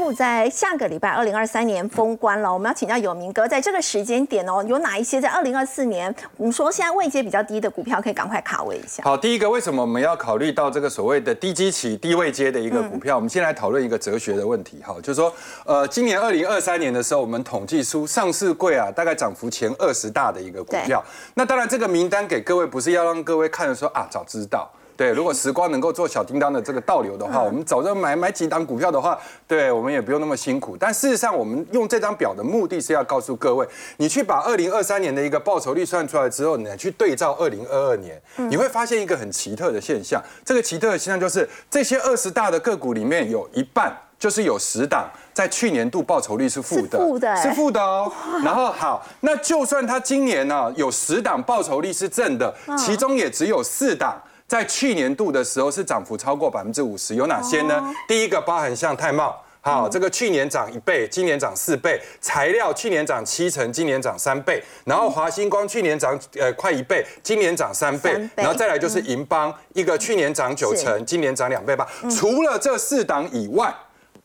[0.00, 9.02] 台股在下个礼拜二零二三年封关了，我们要请教有明哥，在这个时间点哦，有哪一些在二零二四年，我们说现在位阶比较低的股票，可以赶快卡位一下。
[9.04, 13.14] 好，第一个为什么我们要考虑到这个所谓的低基期、低位阶的一个股票？
[13.14, 15.30] 我们先来讨论一个哲学的问题，哈，就是说，
[15.66, 21.04] 呃，今年二零二三年的时候，我们统计出上市柜啊，大概涨幅前二十大的一个股票。
[21.34, 24.70] 那当然，这个名单给各位不是要让各位看的说啊，早知道。
[25.00, 30.76] 对，如果时光能够做小叮当的这个倒流的话，我们早就买买几档股票的话，对我们也不用那么辛苦。
[30.78, 38.20] 但事实上，我们用这张表的目的是要告诉各位，你去把二零二三年的一个报酬率算出来之后，你去对照二零二二年，
[38.50, 40.22] 你会发现一个很奇特的现象。
[40.44, 48.12] 这个奇特的现象就是，这些二十大的个股里面有一半就是有十档在去年度报酬率是负的，负的，是负的哦。
[48.44, 54.20] 然后好，那就算它今年呢有十档报酬率是正的，其中也只有四档。
[54.50, 57.80] 在去年度的时候是涨幅超过百分之五十，有哪些呢？
[58.08, 71.86] 第一个包含像泰茂，好，这个去年涨一倍，今年涨四倍；材料去年涨七成，今年涨三倍；然后华星光去年涨呃快一倍，今年涨三倍；然后再来就是银邦，一个去年涨九成，今年涨两倍吧。
[72.10, 73.72] 除了这四档以外。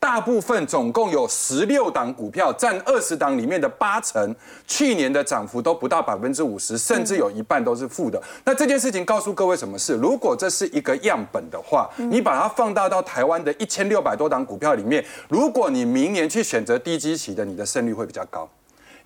[0.06, 4.32] 大部分总共有十六档股票，占二十档里面的八成，
[4.64, 8.22] 去年的涨幅都不到百分之五十，甚至有一半都是负的。
[8.44, 9.94] 那这件事情告诉各位什么事？
[9.94, 18.48] 如果这是一个样本的话，你把它放大到台湾的一千六百多档股票里面，如果你明年去选择低基期的，你的胜率会比较高。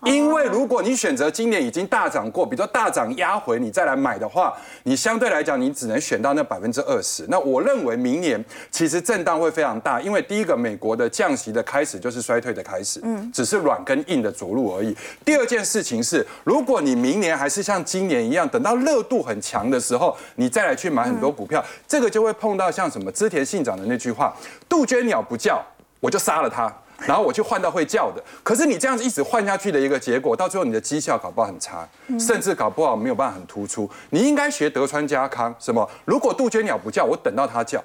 [0.05, 7.27] 因为如果你选择今年已经大涨过，比如说大涨压回，你再来买的话，你相对来讲你只能选到那百分之二十。
[7.29, 14.97] 那我认为明年其实震荡会非常大，因为第一个美国的降息的开始就是衰退的开始，嗯，只是软跟硬的着陆而已。
[15.25, 24.35] 第二件事情是，如果你明年还是像今年一样，等到热度很强的时候，你再来去买很多股票，这个就会碰到像什么织田信长的那句话
[24.67, 25.63] ：“杜鹃鸟不叫，
[26.01, 26.73] 我就杀了它。”
[27.07, 31.89] 然后我去换到会叫的，可是你这样子一直换下去的一个结果，到最后你的绩效搞不好很差，
[32.19, 33.89] 甚至搞不好没有办法很突出。
[34.11, 35.89] 你应该学德川家康，什么？
[36.05, 37.83] 如果杜鹃鸟不叫，我等到它叫。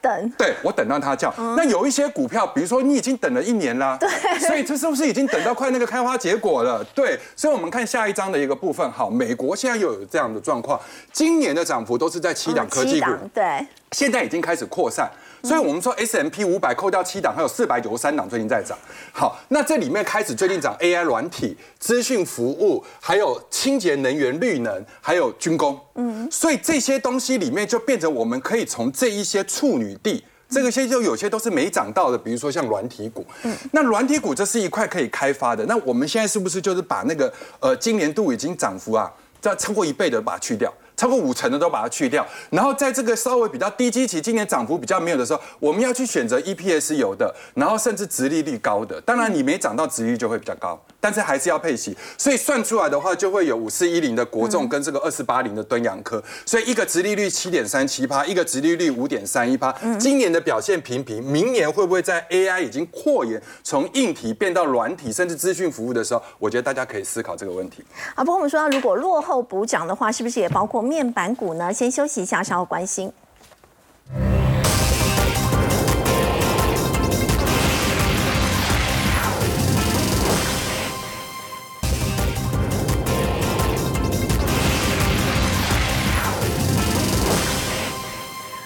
[0.00, 1.34] 等，对我等到它叫。
[1.56, 6.84] 那有一些股票，比如说你已经等了一年啦，对，所以这是不是已经等到快那个开花结果了？
[6.94, 8.88] 对，所以我们看下一章的一个部分。
[8.92, 10.80] 好，美国现在又有这样的状况，
[11.12, 15.10] 今年的涨幅都是在七档科技股，对，现在已经开始扩散。
[15.42, 18.76] 所以我们说 S M P 五百扣掉七档，还有四百九十三档最近在涨。
[19.12, 25.78] 好，那这里面开始最近涨 A I 软体、资讯服务，还有清洁能源、绿能，还有军工。
[25.94, 33.24] 嗯，所以这些东西里面就变成我们可以从这一些处女地，这个些就有些都是没涨到的，比如说像软体股。
[33.44, 35.64] 嗯，那软体股这是一块可以开发的。
[35.66, 40.72] 那我们现在是不是就是把那个呃今年度已经涨幅啊，在超过一倍的把它去掉？
[40.98, 49.00] 超过五成的都把它去掉，然后在这个稍微比较低基期、今年涨幅比较没有的时候，我们要去选择 EPS 有的，然后甚至殖利率高的。
[49.02, 59.72] 当然你没涨到殖率就会比较高，但是还是要配息，所以算出来的话就会有五四一零的国重跟这个二四八零的敦洋科，所以一个殖利率七点三七趴，一个殖利率五点三一趴。
[60.00, 67.84] 今年的表现平平，明年会不会在 AI 已经扩延从硬体变到软体，甚至资讯服务的时候，我觉得大家可以思考这个问题。
[68.16, 70.87] 啊，不过我们说如果落后补涨的话，是不是也包括？
[70.88, 73.12] 面板股呢，先休息一下，稍后关心。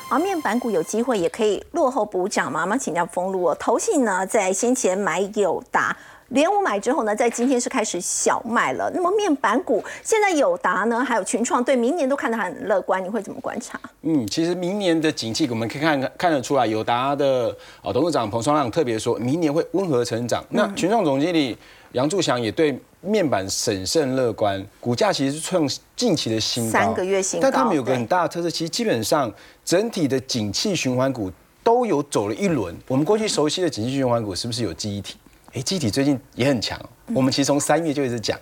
[0.09, 2.61] 而面板股有机会也可以落后补涨吗？
[2.61, 3.57] 我们请教封路哦。
[3.59, 5.97] 投信呢，在先前买友达。
[6.33, 8.91] 连五买之后呢，在今天是开始小卖了。
[8.95, 13.79] 那么面板股现在友达呢，还有群创，对明年都看得很乐观，你会怎么观察？
[14.03, 20.43] 嗯，其实明年的景气，我们可以看看得出来，友达的哦董事长彭双浪特别说明年会温和成长。
[20.51, 21.57] 那群创总经理
[21.93, 27.43] 杨柱祥也对面板审慎乐观，股价其实是创近期的新高，三个月新高。
[27.43, 29.31] 但他们有个很大的特色，其实基本上
[29.67, 31.31] 整体的景气循环股
[31.63, 32.75] 都有走了一轮。
[32.89, 35.19] 我们过去熟悉的景气循环股是不是有记忆体？
[35.55, 36.79] 哎，机体最近也很强。
[37.15, 38.39] 我们其实从三月就一直讲，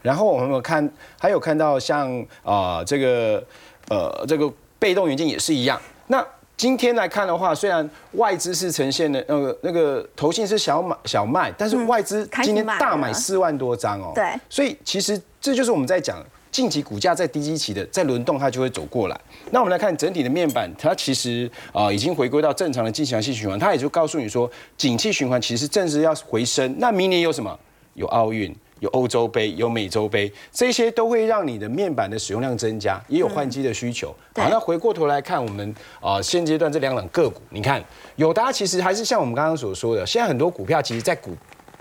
[0.00, 0.88] 然后我们有看，
[1.18, 3.44] 还有看到像啊这个
[3.88, 5.80] 呃这个被动元件也是一样。
[6.06, 6.24] 那
[6.56, 14.12] 今天来看的话，虽然外资是呈现的那个那个头信是小买小卖，但是外资今天大买四万多张哦。
[14.14, 14.32] 对。
[14.48, 16.24] 所以其实这就是我们在讲。
[16.52, 19.20] 近期股价在低基期的在轮动，它就会走过来。
[19.50, 26.76] 那我们来看整体的面板，它其实啊已经回归到正常的经济性循环，它也就告诉你说，景气循环其实正是要回升。
[26.78, 27.58] 那明年有什么？
[27.94, 34.14] 有奥运，有欧洲杯，有美洲杯，这些都会让你的面板的使用量增加，也有换机的需求。
[34.34, 37.82] 好，那回过头来看我们啊现阶段这两档个股，你看
[38.16, 41.34] 友达其实还是像我们刚刚所说的，现在很多股票其实在股。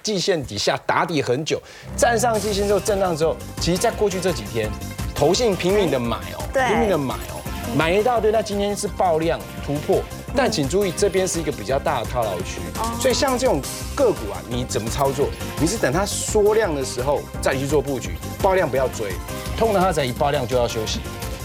[0.04, 1.62] 季线底下打底很久，
[1.96, 4.70] 站上季线之后震荡之后，其实在过去这几天，
[5.14, 7.42] 投信拼命的买哦，拼命的买哦，
[7.76, 8.32] 买一大堆。
[8.32, 10.02] 那今天是爆量突破，
[10.36, 12.60] 但请注意这边是一个比较大的套牢区，
[13.00, 13.62] 所以像这种
[13.96, 15.28] 个股啊，你怎么操作？
[15.60, 19.12] 你是等它缩量的时候再去做布局，爆量不要追，
[19.58, 21.00] 通常它才一爆量就要休息。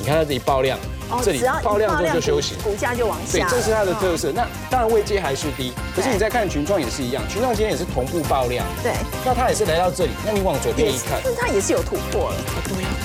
[0.07, 0.79] 你看它这里爆量。
[1.23, 3.49] 这里爆量之后就休息，股价就往下。
[3.49, 4.33] 对，这是它的特色。
[4.33, 8.67] 那当然位阶还是低，可是你再看群创也是一样，群创今天也是同步爆量。
[8.83, 8.93] 对，
[9.25, 12.37] 那它也是来到这里，那你往左边一看，它也是有突破了。
[12.65, 12.89] 对呀，